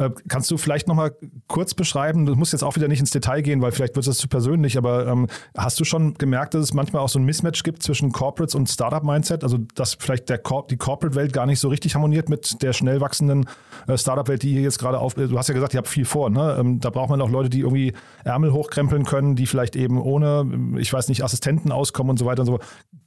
Äh, 0.00 0.10
kannst 0.28 0.50
du 0.50 0.56
vielleicht 0.56 0.88
nochmal 0.88 1.14
kurz 1.46 1.74
beschreiben, 1.74 2.24
du 2.24 2.34
musst 2.34 2.52
jetzt 2.52 2.62
auch 2.62 2.74
wieder 2.74 2.88
nicht 2.88 3.00
ins 3.00 3.10
Detail 3.10 3.42
gehen, 3.42 3.60
weil 3.60 3.70
vielleicht 3.70 3.96
wird 3.96 4.06
es 4.06 4.16
zu 4.16 4.28
persönlich, 4.28 4.78
aber 4.78 5.06
ähm, 5.06 5.26
hast 5.54 5.78
du 5.78 5.84
schon 5.84 6.14
gemerkt, 6.14 6.54
dass 6.54 6.62
es 6.62 6.72
manchmal 6.72 7.02
auch 7.02 7.10
so 7.10 7.18
ein 7.18 7.24
Mismatch 7.24 7.62
gibt 7.64 7.82
zwischen 7.82 8.10
Corporates 8.10 8.54
und 8.54 8.70
Startup-Mindset? 8.70 9.44
Also, 9.44 9.58
dass 9.74 9.94
vielleicht 9.94 10.30
der 10.30 10.38
Cor 10.38 10.66
die 10.66 10.78
Corporate-Welt 10.78 11.34
gar 11.34 11.44
nicht 11.44 11.60
so 11.60 11.68
richtig 11.68 11.94
harmoniert 11.94 12.30
mit 12.30 12.62
der 12.62 12.72
schnell 12.72 13.02
wachsenden 13.02 13.46
äh, 13.88 13.98
Startup-Welt, 13.98 14.42
die 14.42 14.54
ihr 14.54 14.62
jetzt 14.62 14.78
gerade 14.78 14.98
auf. 14.98 15.12
Du 15.14 15.36
hast 15.36 15.48
ja 15.48 15.54
gesagt, 15.54 15.74
ihr 15.74 15.78
habt 15.78 15.88
viel 15.88 16.06
vor, 16.06 16.30
ne? 16.30 16.56
Ähm, 16.58 16.80
da 16.80 16.88
braucht 16.88 17.10
man 17.10 17.20
auch 17.20 17.28
Leute, 17.28 17.50
die 17.50 17.60
irgendwie 17.60 17.92
Ärmel 18.24 18.54
hochkrempeln 18.54 19.04
können, 19.04 19.36
die 19.36 19.46
vielleicht 19.46 19.76
eben 19.76 20.00
ohne, 20.00 20.78
ich 20.78 20.90
weiß 20.90 21.08
nicht, 21.08 21.22
Assistenten 21.24 21.72
auskommen 21.72 22.10
und 22.10 22.18
so 22.18 22.24
weiter 22.24 22.40
und 22.40 22.46
so. 22.46 22.58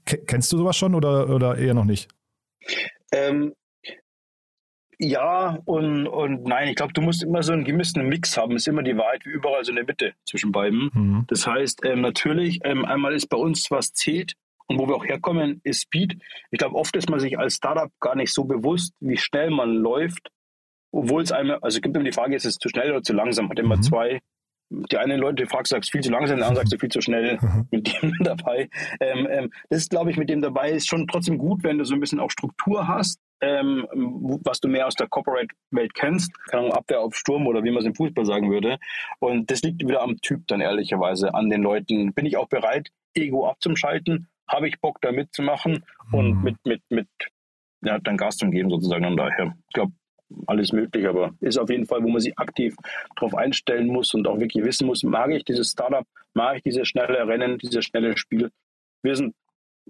Kennst 0.05 0.53
du 0.53 0.57
sowas 0.57 0.75
schon 0.75 0.93
oder, 0.93 1.29
oder 1.29 1.57
eher 1.57 1.73
noch 1.73 1.85
nicht? 1.85 2.09
Ähm, 3.11 3.53
ja 4.99 5.59
und, 5.65 6.07
und 6.07 6.43
nein, 6.43 6.69
ich 6.69 6.75
glaube, 6.75 6.93
du 6.93 7.01
musst 7.01 7.23
immer 7.23 7.43
so 7.43 7.53
einen 7.53 7.63
gemissten 7.63 8.07
Mix 8.07 8.37
haben. 8.37 8.55
Ist 8.55 8.67
immer 8.67 8.83
die 8.83 8.97
Wahrheit 8.97 9.25
wie 9.25 9.31
überall 9.31 9.63
so 9.63 9.71
in 9.71 9.77
der 9.77 9.85
Mitte 9.85 10.13
zwischen 10.25 10.51
beiden. 10.51 10.89
Mhm. 10.93 11.25
Das 11.27 11.47
heißt, 11.47 11.85
ähm, 11.85 12.01
natürlich, 12.01 12.59
ähm, 12.63 12.85
einmal 12.85 13.13
ist 13.13 13.27
bei 13.27 13.37
uns 13.37 13.69
was 13.71 13.93
zählt 13.93 14.33
und 14.67 14.79
wo 14.79 14.87
wir 14.87 14.95
auch 14.95 15.05
herkommen, 15.05 15.61
ist 15.63 15.81
Speed. 15.81 16.17
Ich 16.51 16.59
glaube, 16.59 16.75
oft 16.75 16.95
ist 16.95 17.09
man 17.09 17.19
sich 17.19 17.37
als 17.37 17.55
Startup 17.55 17.91
gar 17.99 18.15
nicht 18.15 18.33
so 18.33 18.45
bewusst, 18.45 18.93
wie 18.99 19.17
schnell 19.17 19.49
man 19.49 19.73
läuft, 19.73 20.29
obwohl 20.91 21.23
es 21.23 21.31
einmal, 21.31 21.57
also 21.61 21.77
es 21.77 21.81
gibt 21.81 21.95
immer 21.95 22.05
die 22.05 22.11
Frage, 22.11 22.35
ist 22.35 22.45
es 22.45 22.55
zu 22.55 22.69
schnell 22.69 22.91
oder 22.91 23.03
zu 23.03 23.13
langsam? 23.13 23.49
Hat 23.49 23.59
immer 23.59 23.77
mhm. 23.77 23.83
zwei 23.83 24.19
die 24.89 24.97
einen 24.97 25.19
Leute 25.19 25.45
fragst, 25.45 25.71
sagst 25.71 25.91
viel 25.91 26.01
zu 26.01 26.11
langsam, 26.11 26.37
der 26.37 26.47
andere 26.47 26.61
sagst 26.61 26.73
du 26.73 26.77
viel 26.79 26.89
zu 26.89 27.01
schnell 27.01 27.37
mhm. 27.41 27.67
mit 27.71 28.01
dem 28.01 28.13
dabei. 28.19 28.69
Ähm, 28.99 29.27
ähm, 29.29 29.49
das 29.69 29.81
ist, 29.81 29.89
glaube 29.89 30.11
ich, 30.11 30.17
mit 30.17 30.29
dem 30.29 30.41
dabei 30.41 30.71
ist 30.71 30.87
schon 30.87 31.07
trotzdem 31.07 31.37
gut, 31.37 31.63
wenn 31.63 31.77
du 31.77 31.85
so 31.85 31.93
ein 31.93 31.99
bisschen 31.99 32.19
auch 32.19 32.31
Struktur 32.31 32.87
hast, 32.87 33.19
ähm, 33.43 33.87
was 34.43 34.59
du 34.61 34.69
mehr 34.69 34.87
aus 34.87 34.95
der 34.95 35.07
Corporate-Welt 35.07 35.93
kennst, 35.93 36.33
keine 36.47 36.63
Ahnung, 36.63 36.73
Abwehr 36.73 37.01
auf 37.01 37.15
Sturm 37.15 37.45
oder 37.45 37.63
wie 37.63 37.71
man 37.71 37.79
es 37.79 37.85
im 37.85 37.95
Fußball 37.95 38.25
sagen 38.25 38.49
würde. 38.49 38.77
Und 39.19 39.51
das 39.51 39.61
liegt 39.61 39.85
wieder 39.85 40.01
am 40.01 40.17
Typ 40.21 40.47
dann 40.47 40.61
ehrlicherweise, 40.61 41.33
an 41.33 41.49
den 41.49 41.61
Leuten. 41.61 42.13
Bin 42.13 42.25
ich 42.25 42.37
auch 42.37 42.47
bereit, 42.47 42.89
Ego 43.13 43.47
abzuschalten? 43.47 44.27
Habe 44.47 44.67
ich 44.67 44.79
Bock 44.79 44.99
da 45.01 45.11
mitzumachen 45.11 45.83
und 46.11 46.37
mhm. 46.37 46.43
mit, 46.43 46.55
mit, 46.65 46.81
mit 46.89 47.07
ja, 47.83 47.99
dann 47.99 48.17
Gas 48.17 48.37
zu 48.37 48.49
geben 48.49 48.69
sozusagen. 48.69 49.05
Und 49.05 49.17
daher, 49.17 49.55
ich 49.67 49.73
glaube, 49.73 49.91
alles 50.47 50.71
möglich, 50.71 51.07
aber 51.07 51.33
ist 51.41 51.57
auf 51.57 51.69
jeden 51.69 51.85
Fall, 51.85 52.01
wo 52.03 52.09
man 52.09 52.21
sich 52.21 52.37
aktiv 52.39 52.75
darauf 53.15 53.35
einstellen 53.35 53.87
muss 53.87 54.13
und 54.13 54.27
auch 54.27 54.39
wirklich 54.39 54.63
wissen 54.63 54.87
muss, 54.87 55.03
mag 55.03 55.31
ich 55.31 55.43
dieses 55.43 55.71
Startup, 55.71 56.05
mag 56.33 56.57
ich 56.57 56.63
dieses 56.63 56.87
schnelle 56.87 57.27
Rennen, 57.27 57.57
dieses 57.57 57.85
schnelle 57.85 58.17
Spiel. 58.17 58.49
Wir 59.03 59.15
sind, 59.15 59.35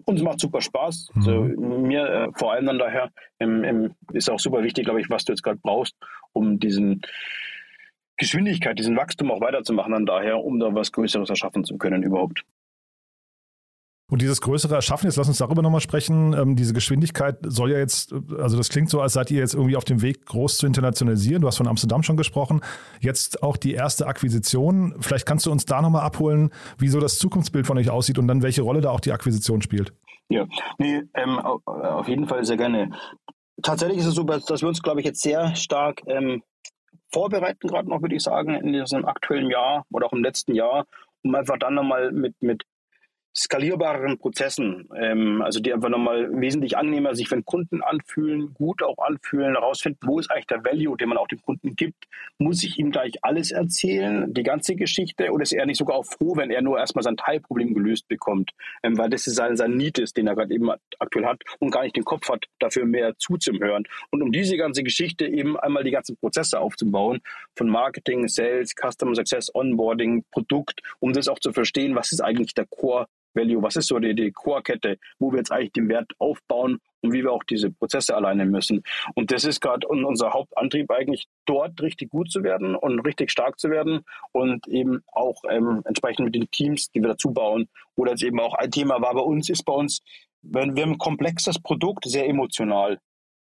uns 0.05 0.21
macht 0.21 0.39
super 0.39 0.61
Spaß. 0.61 1.09
Mhm. 1.13 1.21
Also 1.21 1.41
mir 1.43 2.05
äh, 2.07 2.27
vor 2.35 2.53
allem 2.53 2.65
dann 2.65 2.79
daher 2.79 3.11
im, 3.39 3.63
im, 3.63 3.95
ist 4.11 4.29
auch 4.29 4.39
super 4.39 4.63
wichtig, 4.63 4.85
glaube 4.85 5.01
ich, 5.01 5.09
was 5.09 5.25
du 5.25 5.33
jetzt 5.33 5.43
gerade 5.43 5.59
brauchst, 5.61 5.95
um 6.33 6.59
diesen 6.59 7.01
Geschwindigkeit, 8.17 8.77
diesen 8.77 8.95
Wachstum 8.95 9.31
auch 9.31 9.41
weiterzumachen, 9.41 9.91
dann 9.91 10.05
daher, 10.05 10.39
um 10.39 10.59
da 10.59 10.73
was 10.73 10.91
Größeres 10.91 11.29
erschaffen 11.29 11.63
zu 11.63 11.77
können 11.77 12.03
überhaupt. 12.03 12.43
Und 14.13 14.21
dieses 14.21 14.41
größere 14.41 14.75
Erschaffen, 14.75 15.07
jetzt 15.07 15.15
lass 15.15 15.27
uns 15.27 15.39
darüber 15.39 15.63
nochmal 15.63 15.81
sprechen, 15.81 16.33
ähm, 16.33 16.55
diese 16.55 16.75
Geschwindigkeit 16.75 17.39
soll 17.41 17.71
ja 17.71 17.79
jetzt, 17.79 18.13
also 18.37 18.57
das 18.57 18.69
klingt 18.69 18.91
so, 18.91 19.01
als 19.01 19.13
seid 19.13 19.31
ihr 19.31 19.39
jetzt 19.39 19.55
irgendwie 19.55 19.75
auf 19.75 19.85
dem 19.85 20.03
Weg, 20.03 20.27
groß 20.27 20.59
zu 20.59 20.67
internationalisieren. 20.67 21.41
Du 21.41 21.47
hast 21.47 21.57
von 21.57 21.67
Amsterdam 21.67 22.03
schon 22.03 22.15
gesprochen. 22.15 22.61
Jetzt 22.99 23.41
auch 23.41 23.57
die 23.57 23.73
erste 23.73 24.05
Akquisition. 24.05 24.93
Vielleicht 24.99 25.25
kannst 25.25 25.47
du 25.47 25.51
uns 25.51 25.65
da 25.65 25.81
nochmal 25.81 26.03
abholen, 26.03 26.51
wie 26.77 26.89
so 26.89 26.99
das 26.99 27.17
Zukunftsbild 27.17 27.65
von 27.65 27.75
euch 27.79 27.89
aussieht 27.89 28.19
und 28.19 28.27
dann 28.27 28.43
welche 28.43 28.61
Rolle 28.61 28.81
da 28.81 28.91
auch 28.91 28.99
die 28.99 29.11
Akquisition 29.11 29.63
spielt. 29.63 29.93
Ja, 30.29 30.45
nee, 30.77 31.01
ähm, 31.15 31.39
auf 31.39 32.07
jeden 32.07 32.27
Fall 32.27 32.45
sehr 32.45 32.57
gerne. 32.57 32.91
Tatsächlich 33.63 33.97
ist 33.97 34.05
es 34.05 34.13
so, 34.13 34.21
dass 34.21 34.61
wir 34.61 34.69
uns, 34.69 34.83
glaube 34.83 34.99
ich, 34.99 35.07
jetzt 35.07 35.23
sehr 35.23 35.55
stark 35.55 36.03
ähm, 36.05 36.43
vorbereiten, 37.11 37.67
gerade 37.67 37.89
noch, 37.89 38.03
würde 38.03 38.15
ich 38.15 38.21
sagen, 38.21 38.53
in 38.53 38.73
diesem 38.73 39.05
aktuellen 39.05 39.49
Jahr 39.49 39.87
oder 39.91 40.05
auch 40.05 40.13
im 40.13 40.23
letzten 40.23 40.53
Jahr, 40.53 40.85
um 41.23 41.33
einfach 41.33 41.57
dann 41.57 41.73
nochmal 41.73 42.11
mit, 42.11 42.35
mit 42.39 42.61
skalierbareren 43.35 44.19
Prozessen, 44.19 44.87
ähm, 44.95 45.41
also 45.41 45.59
die 45.59 45.73
einfach 45.73 45.89
nochmal 45.89 46.29
wesentlich 46.39 46.77
angenehmer 46.77 47.15
sich 47.15 47.29
den 47.29 47.43
Kunden 47.45 47.81
anfühlen, 47.81 48.53
gut 48.53 48.83
auch 48.83 48.99
anfühlen, 48.99 49.53
herausfinden, 49.53 49.99
wo 50.03 50.19
ist 50.19 50.29
eigentlich 50.29 50.47
der 50.47 50.63
Value, 50.63 50.97
den 50.97 51.09
man 51.09 51.17
auch 51.17 51.27
dem 51.27 51.41
Kunden 51.41 51.75
gibt. 51.75 52.05
Muss 52.37 52.63
ich 52.63 52.77
ihm 52.77 52.91
gleich 52.91 53.13
alles 53.23 53.51
erzählen, 53.51 54.31
die 54.33 54.43
ganze 54.43 54.75
Geschichte, 54.75 55.31
oder 55.31 55.41
ist 55.41 55.53
er 55.53 55.65
nicht 55.65 55.77
sogar 55.77 55.97
auch 55.97 56.05
froh, 56.05 56.35
wenn 56.35 56.51
er 56.51 56.61
nur 56.61 56.77
erstmal 56.77 57.03
sein 57.03 57.17
Teilproblem 57.17 57.73
gelöst 57.73 58.07
bekommt, 58.07 58.51
ähm, 58.83 58.97
weil 58.97 59.09
das 59.09 59.25
ist 59.25 59.35
sein, 59.35 59.57
sein 59.57 59.71
Need 59.71 59.97
ist, 59.97 60.15
den 60.15 60.27
er 60.27 60.35
gerade 60.35 60.53
eben 60.53 60.69
aktuell 60.99 61.25
hat 61.25 61.41
und 61.59 61.71
gar 61.71 61.83
nicht 61.83 61.95
den 61.95 62.05
Kopf 62.05 62.29
hat, 62.29 62.45
dafür 62.59 62.85
mehr 62.85 63.17
zuzuhören. 63.17 63.83
Und 64.11 64.21
um 64.21 64.31
diese 64.31 64.57
ganze 64.57 64.83
Geschichte 64.83 65.25
eben 65.25 65.57
einmal 65.59 65.83
die 65.83 65.91
ganzen 65.91 66.17
Prozesse 66.17 66.59
aufzubauen, 66.59 67.21
von 67.55 67.67
Marketing, 67.67 68.27
Sales, 68.27 68.75
Customer 68.75 69.15
Success, 69.15 69.53
Onboarding, 69.53 70.23
Produkt, 70.31 70.81
um 70.99 71.13
das 71.13 71.27
auch 71.27 71.39
zu 71.39 71.51
verstehen, 71.51 71.95
was 71.95 72.11
ist 72.11 72.21
eigentlich 72.21 72.53
der 72.53 72.65
Core 72.67 73.07
Value, 73.33 73.61
was 73.61 73.75
ist 73.75 73.87
so 73.87 73.99
die, 73.99 74.15
die 74.15 74.31
Core-Kette, 74.31 74.97
wo 75.19 75.31
wir 75.31 75.39
jetzt 75.39 75.51
eigentlich 75.51 75.73
den 75.73 75.89
Wert 75.89 76.11
aufbauen 76.19 76.79
und 77.01 77.13
wie 77.13 77.23
wir 77.23 77.31
auch 77.31 77.43
diese 77.43 77.69
Prozesse 77.69 78.15
alleine 78.15 78.45
müssen. 78.45 78.83
Und 79.15 79.31
das 79.31 79.43
ist 79.43 79.61
gerade 79.61 79.87
unser 79.87 80.31
Hauptantrieb 80.31 80.89
eigentlich, 80.91 81.27
dort 81.45 81.81
richtig 81.81 82.09
gut 82.09 82.31
zu 82.31 82.43
werden 82.43 82.75
und 82.75 82.99
richtig 82.99 83.31
stark 83.31 83.59
zu 83.59 83.69
werden 83.69 84.01
und 84.31 84.67
eben 84.67 85.03
auch 85.11 85.41
ähm, 85.49 85.81
entsprechend 85.85 86.25
mit 86.25 86.35
den 86.35 86.49
Teams, 86.49 86.89
die 86.91 87.01
wir 87.01 87.09
dazu 87.09 87.31
bauen. 87.31 87.67
Oder 87.95 88.11
jetzt 88.11 88.23
eben 88.23 88.39
auch 88.39 88.53
ein 88.55 88.71
Thema 88.71 89.01
war 89.01 89.13
bei 89.13 89.21
uns, 89.21 89.49
ist 89.49 89.65
bei 89.65 89.73
uns, 89.73 90.01
wenn 90.41 90.75
wir 90.75 90.83
ein 90.83 90.97
komplexes 90.97 91.59
Produkt, 91.59 92.05
sehr 92.05 92.27
emotional 92.27 92.99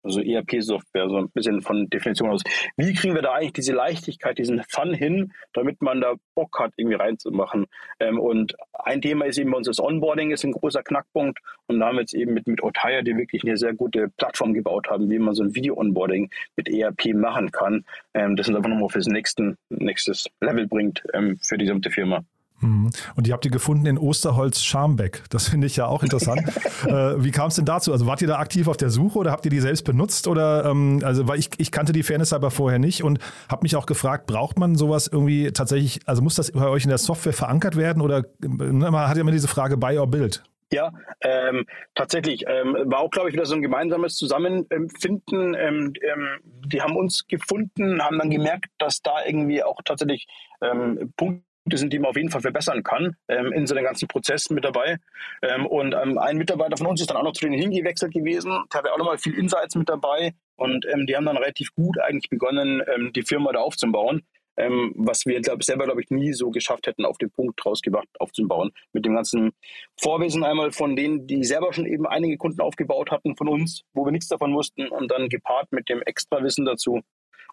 also 0.05 0.21
ERP-Software, 0.21 1.09
so 1.09 1.17
ein 1.17 1.31
bisschen 1.31 1.63
von 1.63 1.89
Definition 1.89 2.31
aus. 2.31 2.43
Wie 2.77 2.93
kriegen 2.93 3.15
wir 3.15 3.23
da 3.23 3.33
eigentlich 3.33 3.55
diese 3.55 3.73
Leichtigkeit, 3.73 4.39
diesen 4.39 4.63
Fun 4.69 4.93
hin, 4.95 5.33
damit 5.53 5.81
man 5.83 6.01
da 6.01 6.15
Bock 6.35 6.59
hat, 6.61 6.73
irgendwie 6.77 6.97
reinzumachen? 6.97 7.67
Ähm, 8.01 8.21
und 8.21 8.55
ein 8.73 9.01
Thema 9.01 9.25
ist 9.25 9.39
eben 9.39 9.51
bei 9.51 9.57
uns 9.57 9.67
das 9.67 9.81
Onboarding 9.81 10.31
ist 10.31 10.45
ein 10.45 10.53
großer 10.53 10.83
Knackpunkt. 10.83 11.39
Und 11.67 11.81
da 11.81 11.87
haben 11.87 11.97
wir 11.97 12.03
jetzt 12.03 12.15
eben 12.15 12.35
mit, 12.35 12.47
mit 12.47 12.63
Otaya, 12.63 13.03
die 13.03 13.17
wirklich 13.17 13.43
eine 13.45 13.57
sehr 13.57 13.73
gute 13.73 14.09
Plattform 14.17 14.53
gebaut 14.53 14.89
haben, 14.91 15.11
wie 15.11 15.19
man 15.19 15.35
so 15.35 15.43
ein 15.43 15.55
Video-Onboarding 15.55 16.31
mit 16.57 16.69
ERP 16.69 17.15
machen 17.15 17.51
kann. 17.51 17.85
Ähm, 18.13 18.37
das 18.37 18.49
uns 18.49 18.57
einfach 18.57 18.71
nochmal 18.71 18.91
fürs 18.91 19.07
nächsten, 19.07 19.57
nächstes 19.71 20.29
Level 20.41 20.67
bringt 20.67 21.03
ähm, 21.15 21.39
für 21.41 21.57
die 21.57 21.65
gesamte 21.65 21.91
Firma. 21.91 22.25
Mhm. 22.61 22.91
Und 23.17 23.27
die 23.27 23.33
habt 23.33 23.45
ihr 23.45 23.51
gefunden 23.51 23.87
in 23.87 23.99
Osterholz-Scharmbeck. 23.99 25.25
Das 25.31 25.49
finde 25.49 25.67
ich 25.67 25.77
ja 25.77 25.87
auch 25.87 26.03
interessant. 26.03 26.43
äh, 26.87 27.23
wie 27.23 27.31
kam 27.31 27.49
es 27.49 27.57
denn 27.57 27.65
dazu? 27.65 27.93
Also 27.93 28.07
wart 28.07 28.23
ihr 28.23 28.29
da 28.29 28.39
aktiv 28.39 28.69
auf 28.69 28.77
der 28.77 28.91
Suche 28.91 29.19
oder 29.19 29.31
habt 29.31 29.45
ihr 29.45 29.51
die 29.51 29.61
selbst 29.61 29.85
benutzt? 29.85 30.29
Oder 30.29 30.65
ähm, 30.65 31.01
also 31.05 31.29
weil 31.29 31.39
ich, 31.39 31.51
ich 31.59 31.71
kannte 31.71 31.93
die 31.93 32.03
Fairness 32.03 32.33
aber 32.33 32.51
vorher 32.51 32.79
nicht 32.79 33.03
und 33.03 33.19
habe 33.49 33.63
mich 33.63 33.77
auch 33.77 33.87
gefragt, 33.87 34.27
braucht 34.27 34.59
man 34.59 34.77
sowas 34.77 35.09
irgendwie 35.11 35.53
tatsächlich, 35.53 36.01
also 36.07 36.23
muss 36.23 36.35
das 36.35 36.53
bei 36.53 36.69
euch 36.69 36.85
in 36.85 36.91
der 36.91 36.99
Software 36.99 37.33
verankert 37.33 37.77
werden? 37.77 38.01
Oder 38.03 38.25
ne, 38.41 38.91
man 38.91 39.09
hat 39.09 39.17
ja 39.17 39.21
immer 39.21 39.33
diese 39.33 39.49
Frage 39.49 39.77
Buy 39.77 39.99
or 39.99 40.07
Build. 40.07 40.43
Ja, 40.73 40.93
ähm, 41.21 41.67
tatsächlich. 41.95 42.45
Ähm, 42.49 42.77
war 42.87 42.99
auch, 42.99 43.11
glaube 43.11 43.29
ich, 43.29 43.35
wieder 43.35 43.47
so 43.47 43.55
ein 43.55 43.63
gemeinsames 43.63 44.17
Zusammenfinden. 44.17 45.55
Ähm, 45.55 45.93
ähm, 46.03 46.29
die 46.67 46.83
haben 46.83 46.97
uns 46.97 47.29
gefunden, 47.29 48.03
haben 48.03 48.19
dann 48.19 48.31
gemerkt, 48.31 48.67
dass 48.79 49.01
da 49.01 49.25
irgendwie 49.25 49.63
auch 49.63 49.81
tatsächlich 49.85 50.27
ähm, 50.63 51.13
Punkte 51.65 51.79
sind, 51.79 51.93
die 51.93 51.99
man 51.99 52.11
auf 52.11 52.17
jeden 52.17 52.31
Fall 52.31 52.43
verbessern 52.43 52.83
kann, 52.83 53.17
ähm, 53.29 53.53
in 53.53 53.67
so 53.67 53.75
einem 53.75 53.85
ganzen 53.85 54.07
Prozess 54.07 54.51
mit 54.51 54.65
dabei. 54.65 54.99
Ähm, 55.43 55.67
und 55.67 55.95
ähm, 55.95 56.19
ein 56.19 56.37
Mitarbeiter 56.37 56.77
von 56.77 56.87
uns 56.87 57.01
ist 57.01 57.11
dann 57.11 57.17
auch 57.17 57.23
noch 57.23 57.33
zu 57.33 57.45
denen 57.45 57.59
hingewechselt 57.59 58.13
gewesen. 58.13 58.51
Der 58.73 58.79
hatte 58.81 58.93
auch 58.93 58.99
nochmal 58.99 59.19
viel 59.19 59.35
Insights 59.35 59.75
mit 59.75 59.89
dabei. 59.89 60.35
Und 60.57 60.87
ähm, 60.87 61.07
die 61.07 61.17
haben 61.17 61.25
dann 61.25 61.39
relativ 61.39 61.75
gut 61.75 61.99
eigentlich 61.99 62.29
begonnen, 62.29 62.83
ähm, 62.95 63.13
die 63.15 63.23
Firma 63.23 63.53
da 63.53 63.61
aufzubauen. 63.61 64.23
Ähm, 64.57 64.93
was 64.97 65.25
wir 65.27 65.41
glaub, 65.41 65.65
selber, 65.65 65.85
glaube 65.85 66.03
ich, 66.03 66.11
nie 66.11 66.33
so 66.33 66.51
geschafft 66.51 66.87
hätten, 66.87 67.05
auf 67.07 67.19
den 67.19 67.31
Punkt 67.31 67.65
rausgebracht 67.65 68.09
aufzubauen. 68.21 68.71
Mit 68.93 69.07
dem 69.07 69.15
ganzen 69.15 69.53
Vorwissen 69.97 70.45
einmal 70.45 70.71
von 70.71 70.95
denen, 70.95 71.27
die 71.27 71.43
selber 71.45 71.73
schon 71.73 71.87
eben 71.87 72.07
einige 72.07 72.37
Kunden 72.37 72.61
aufgebaut 72.61 73.11
hatten 73.11 73.37
von 73.37 73.49
uns, 73.49 73.83
wo 73.95 74.05
wir 74.05 74.13
nichts 74.13 74.29
davon 74.29 74.55
wussten 74.55 74.87
und 74.89 75.11
dann 75.11 75.29
gepaart 75.29 75.73
mit 75.73 75.89
dem 75.89 76.03
Extrawissen 76.03 76.67
dazu. 76.67 77.01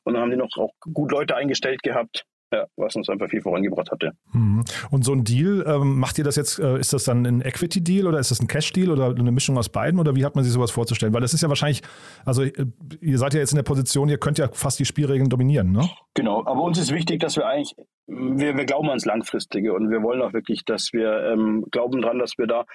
Und 0.04 0.13
dann 0.13 0.21
haben 0.21 0.32
die 0.32 0.38
noch 0.38 0.56
auch 0.58 0.74
gut 0.93 1.12
Leute 1.12 1.36
eingestellt 1.36 1.82
gehabt, 1.82 2.26
ja, 2.51 2.65
was 2.75 2.95
uns 2.95 3.09
einfach 3.09 3.29
viel 3.29 3.41
vorangebracht 3.41 3.91
hatte. 3.91 4.11
Mhm. 4.33 4.63
Und 4.89 5.05
so 5.05 5.13
ein 5.13 5.23
Deal, 5.23 5.63
ähm, 5.67 5.99
macht 5.99 6.17
ihr 6.17 6.23
das 6.23 6.35
jetzt, 6.35 6.59
äh, 6.59 6.79
ist 6.79 6.93
das 6.93 7.05
dann 7.05 7.25
ein 7.25 7.41
Equity-Deal 7.41 8.07
oder 8.07 8.19
ist 8.19 8.31
das 8.31 8.41
ein 8.41 8.47
Cash-Deal 8.47 8.91
oder 8.91 9.09
eine 9.09 9.31
Mischung 9.31 9.57
aus 9.57 9.69
beiden 9.69 9.99
oder 9.99 10.15
wie 10.15 10.25
hat 10.25 10.35
man 10.35 10.43
sich 10.43 10.53
sowas 10.53 10.71
vorzustellen? 10.71 11.13
Weil 11.13 11.21
das 11.21 11.33
ist 11.33 11.41
ja 11.41 11.49
wahrscheinlich, 11.49 11.81
also 12.25 12.43
äh, 12.43 12.65
ihr 12.99 13.17
seid 13.17 13.33
ja 13.33 13.39
jetzt 13.39 13.51
in 13.51 13.57
der 13.57 13.63
Position, 13.63 14.09
ihr 14.09 14.17
könnt 14.17 14.37
ja 14.37 14.49
fast 14.51 14.79
die 14.79 14.85
Spielregeln 14.85 15.29
dominieren, 15.29 15.71
ne? 15.71 15.89
Genau, 16.13 16.45
aber 16.45 16.61
uns 16.61 16.77
ist 16.77 16.93
wichtig, 16.93 17.21
dass 17.21 17.37
wir 17.37 17.47
eigentlich, 17.47 17.75
wir, 18.07 18.57
wir 18.57 18.65
glauben 18.65 18.89
ans 18.89 19.05
Langfristige 19.05 19.73
und 19.73 19.89
wir 19.89 20.03
wollen 20.03 20.21
auch 20.21 20.33
wirklich, 20.33 20.65
dass 20.65 20.91
wir 20.91 21.31
ähm, 21.31 21.65
glauben 21.71 22.01
dran, 22.01 22.19
dass 22.19 22.37
wir 22.37 22.47
da 22.47 22.65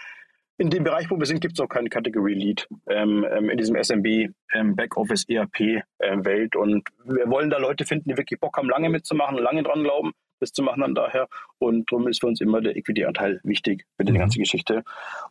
in 0.59 0.71
dem 0.71 0.85
Bereich, 0.85 1.11
wo 1.11 1.19
wir 1.19 1.27
sind, 1.27 1.41
gibt 1.41 1.59
es 1.59 1.61
auch 1.61 1.69
keinen 1.69 1.91
Category 1.91 2.35
Lead 2.35 2.67
ähm, 2.89 3.27
ähm, 3.31 3.51
in 3.51 3.59
diesem 3.59 3.77
SMB 3.77 4.33
ähm, 4.55 4.75
Backoffice 4.75 5.29
ERP 5.29 5.83
ähm, 6.01 6.25
Welt. 6.25 6.57
Und 6.57 6.89
wir 7.05 7.29
wollen 7.29 7.51
da 7.51 7.59
Leute 7.59 7.85
finden, 7.85 8.09
die 8.09 8.17
wirklich 8.17 8.41
Bock 8.41 8.57
haben, 8.57 8.69
lange 8.69 8.89
mitzumachen, 8.89 9.37
lange 9.37 9.63
dran 9.63 9.83
glauben, 9.83 10.13
das 10.41 10.53
zu 10.53 10.63
machen 10.63 10.81
dann 10.81 10.95
daher. 10.95 11.29
Und 11.59 11.91
darum 11.91 12.09
ist 12.09 12.21
für 12.21 12.27
uns 12.27 12.41
immer 12.41 12.61
der 12.61 12.77
Equity-Anteil 12.77 13.41
wichtig 13.45 13.85
für 13.97 14.05
die 14.05 14.13
mhm. 14.13 14.19
ganze 14.19 14.39
Geschichte, 14.39 14.83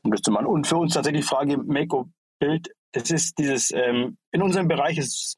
um 0.04 0.12
das 0.12 0.22
zu 0.22 0.32
machen. 0.32 0.46
Und 0.46 0.68
für 0.68 0.78
uns 0.78 0.94
tatsächlich 0.94 1.22
die 1.22 1.28
Frage 1.28 1.58
Make 1.58 2.06
Bild. 2.40 2.70
Es 2.92 3.12
ist 3.12 3.38
dieses 3.40 3.72
ähm, 3.72 4.18
in 4.32 4.42
unserem 4.42 4.68
Bereich 4.68 4.98
ist 4.98 5.38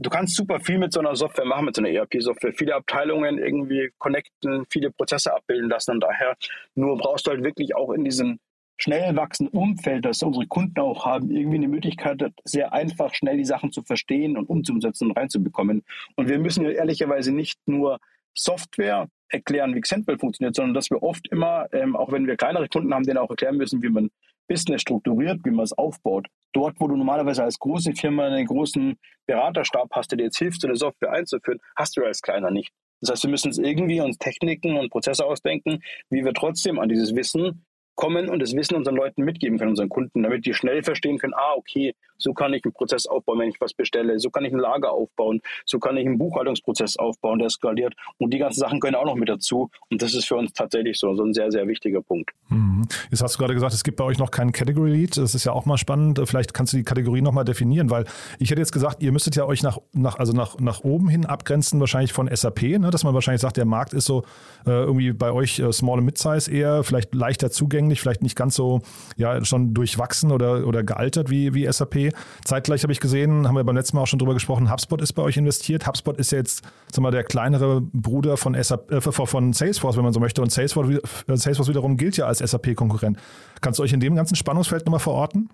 du 0.00 0.08
kannst 0.08 0.34
super 0.34 0.60
viel 0.60 0.78
mit 0.78 0.92
so 0.92 1.00
einer 1.00 1.14
Software 1.14 1.44
machen, 1.44 1.66
mit 1.66 1.76
so 1.76 1.82
einer 1.82 1.90
ERP-Software. 1.90 2.54
Viele 2.54 2.74
Abteilungen 2.74 3.38
irgendwie 3.38 3.90
connecten, 3.98 4.64
viele 4.70 4.90
Prozesse 4.90 5.34
abbilden 5.34 5.68
lassen 5.68 5.92
und 5.92 6.00
daher. 6.00 6.36
Nur 6.74 6.96
brauchst 6.96 7.26
du 7.26 7.30
halt 7.30 7.44
wirklich 7.44 7.74
auch 7.76 7.92
in 7.92 8.04
diesem 8.04 8.40
schnell 8.82 9.14
wachsenden 9.16 9.56
Umfeld, 9.58 10.04
das 10.04 10.22
unsere 10.22 10.46
Kunden 10.46 10.80
auch 10.80 11.04
haben, 11.04 11.30
irgendwie 11.30 11.56
eine 11.56 11.68
Möglichkeit 11.68 12.22
sehr 12.44 12.72
einfach 12.72 13.14
schnell 13.14 13.36
die 13.36 13.44
Sachen 13.44 13.72
zu 13.72 13.82
verstehen 13.82 14.36
und 14.36 14.48
umzusetzen 14.48 15.08
und 15.08 15.16
reinzubekommen. 15.16 15.84
Und 16.16 16.28
wir 16.28 16.38
müssen 16.38 16.64
ja 16.64 16.70
ehrlicherweise 16.70 17.32
nicht 17.32 17.58
nur 17.66 17.98
Software 18.34 19.08
erklären, 19.28 19.74
wie 19.74 19.80
Xentral 19.80 20.18
funktioniert, 20.18 20.54
sondern 20.54 20.74
dass 20.74 20.90
wir 20.90 21.02
oft 21.02 21.28
immer, 21.30 21.66
ähm, 21.72 21.94
auch 21.94 22.10
wenn 22.10 22.26
wir 22.26 22.36
kleinere 22.36 22.68
Kunden 22.68 22.92
haben, 22.94 23.04
denen 23.04 23.18
auch 23.18 23.30
erklären 23.30 23.56
müssen, 23.56 23.82
wie 23.82 23.90
man 23.90 24.10
Business 24.48 24.82
strukturiert, 24.82 25.40
wie 25.44 25.50
man 25.50 25.64
es 25.64 25.72
aufbaut. 25.72 26.26
Dort, 26.52 26.80
wo 26.80 26.88
du 26.88 26.96
normalerweise 26.96 27.44
als 27.44 27.58
große 27.58 27.92
Firma 27.92 28.26
einen 28.26 28.46
großen 28.46 28.98
Beraterstab 29.26 29.88
hast, 29.92 30.10
der 30.10 30.18
dir 30.18 30.24
jetzt 30.24 30.38
hilft, 30.38 30.60
so 30.60 30.66
eine 30.66 30.76
Software 30.76 31.12
einzuführen, 31.12 31.60
hast 31.76 31.96
du 31.96 32.04
als 32.04 32.20
kleiner 32.20 32.50
nicht. 32.50 32.72
Das 33.00 33.10
heißt, 33.10 33.22
wir 33.22 33.30
müssen 33.30 33.48
uns 33.48 33.58
irgendwie 33.58 34.00
uns 34.00 34.18
Techniken 34.18 34.76
und 34.76 34.90
Prozesse 34.90 35.24
ausdenken, 35.24 35.82
wie 36.10 36.24
wir 36.24 36.34
trotzdem 36.34 36.78
an 36.78 36.88
dieses 36.88 37.14
Wissen 37.14 37.64
kommen 38.00 38.30
und 38.30 38.40
das 38.40 38.56
Wissen 38.56 38.76
unseren 38.76 38.96
Leuten 38.96 39.22
mitgeben 39.22 39.58
können, 39.58 39.70
unseren 39.70 39.90
Kunden, 39.90 40.22
damit 40.22 40.46
die 40.46 40.54
schnell 40.54 40.82
verstehen 40.82 41.18
können, 41.18 41.34
ah, 41.34 41.52
okay, 41.54 41.94
so 42.20 42.32
kann 42.32 42.52
ich 42.54 42.64
einen 42.64 42.72
Prozess 42.72 43.06
aufbauen, 43.06 43.38
wenn 43.38 43.48
ich 43.48 43.60
was 43.60 43.74
bestelle, 43.74 44.18
so 44.18 44.30
kann 44.30 44.44
ich 44.44 44.52
ein 44.52 44.58
Lager 44.58 44.92
aufbauen, 44.92 45.40
so 45.64 45.78
kann 45.78 45.96
ich 45.96 46.06
einen 46.06 46.18
Buchhaltungsprozess 46.18 46.96
aufbauen, 46.96 47.38
der 47.38 47.50
skaliert 47.50 47.94
und 48.18 48.32
die 48.32 48.38
ganzen 48.38 48.60
Sachen 48.60 48.80
können 48.80 48.94
auch 48.94 49.04
noch 49.04 49.14
mit 49.14 49.28
dazu 49.28 49.70
und 49.90 50.02
das 50.02 50.14
ist 50.14 50.26
für 50.26 50.36
uns 50.36 50.52
tatsächlich 50.52 50.98
so, 50.98 51.14
so 51.14 51.24
ein 51.24 51.34
sehr, 51.34 51.50
sehr 51.50 51.66
wichtiger 51.66 52.02
Punkt. 52.02 52.30
Mhm. 52.48 52.86
Jetzt 53.10 53.22
hast 53.22 53.34
du 53.34 53.38
gerade 53.38 53.54
gesagt, 53.54 53.72
es 53.72 53.84
gibt 53.84 53.96
bei 53.96 54.04
euch 54.04 54.18
noch 54.18 54.30
keinen 54.30 54.52
Category 54.52 54.90
Lead, 54.90 55.16
das 55.16 55.34
ist 55.34 55.44
ja 55.44 55.52
auch 55.52 55.66
mal 55.66 55.78
spannend, 55.78 56.20
vielleicht 56.24 56.54
kannst 56.54 56.72
du 56.72 56.76
die 56.76 56.84
Kategorie 56.84 57.22
nochmal 57.22 57.44
definieren, 57.44 57.90
weil 57.90 58.04
ich 58.38 58.50
hätte 58.50 58.60
jetzt 58.60 58.72
gesagt, 58.72 59.02
ihr 59.02 59.12
müsstet 59.12 59.36
ja 59.36 59.44
euch 59.44 59.62
nach, 59.62 59.78
nach, 59.92 60.18
also 60.18 60.32
nach, 60.32 60.58
nach 60.58 60.84
oben 60.84 61.08
hin 61.08 61.26
abgrenzen, 61.26 61.80
wahrscheinlich 61.80 62.12
von 62.12 62.28
SAP, 62.34 62.62
ne? 62.62 62.90
dass 62.90 63.04
man 63.04 63.14
wahrscheinlich 63.14 63.40
sagt, 63.40 63.56
der 63.56 63.64
Markt 63.64 63.92
ist 63.92 64.06
so 64.06 64.22
äh, 64.66 64.70
irgendwie 64.70 65.12
bei 65.12 65.32
euch 65.32 65.58
äh, 65.58 65.72
Small 65.72 65.98
und 65.98 66.04
Mid-Size 66.04 66.50
eher, 66.50 66.84
vielleicht 66.84 67.14
leichter 67.14 67.50
zugänglich 67.50 68.00
vielleicht 68.00 68.22
nicht 68.22 68.36
ganz 68.36 68.54
so 68.54 68.80
ja 69.16 69.44
schon 69.44 69.74
durchwachsen 69.74 70.32
oder, 70.32 70.66
oder 70.66 70.82
gealtert 70.82 71.30
wie, 71.30 71.54
wie 71.54 71.70
SAP. 71.70 72.09
Zeitgleich 72.44 72.82
habe 72.82 72.92
ich 72.92 73.00
gesehen, 73.00 73.46
haben 73.46 73.56
wir 73.56 73.64
beim 73.64 73.76
letzten 73.76 73.96
Mal 73.96 74.02
auch 74.02 74.06
schon 74.06 74.18
drüber 74.18 74.34
gesprochen, 74.34 74.70
HubSpot 74.70 75.00
ist 75.00 75.12
bei 75.12 75.22
euch 75.22 75.36
investiert. 75.36 75.86
HubSpot 75.86 76.16
ist 76.18 76.32
ja 76.32 76.38
jetzt 76.38 76.62
sag 76.90 77.02
mal, 77.02 77.10
der 77.10 77.24
kleinere 77.24 77.80
Bruder 77.80 78.36
von, 78.36 78.54
SAP, 78.60 78.90
äh, 78.90 79.00
von 79.00 79.52
Salesforce, 79.52 79.96
wenn 79.96 80.04
man 80.04 80.12
so 80.12 80.20
möchte. 80.20 80.42
Und 80.42 80.50
Salesforce, 80.50 80.90
äh, 80.90 81.36
Salesforce 81.36 81.68
wiederum 81.68 81.96
gilt 81.96 82.16
ja 82.16 82.26
als 82.26 82.38
SAP-Konkurrent. 82.38 83.18
Kannst 83.60 83.78
du 83.78 83.82
euch 83.82 83.92
in 83.92 84.00
dem 84.00 84.14
ganzen 84.14 84.36
Spannungsfeld 84.36 84.86
nochmal 84.86 85.00
verorten? 85.00 85.50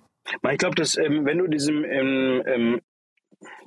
Ich 0.51 0.59
glaube, 0.59 0.75
dass 0.75 0.97
ähm, 0.97 1.25
wenn 1.25 1.39
du 1.39 1.47
diesem 1.47 1.85
ähm, 1.85 2.43
ähm, 2.47 2.81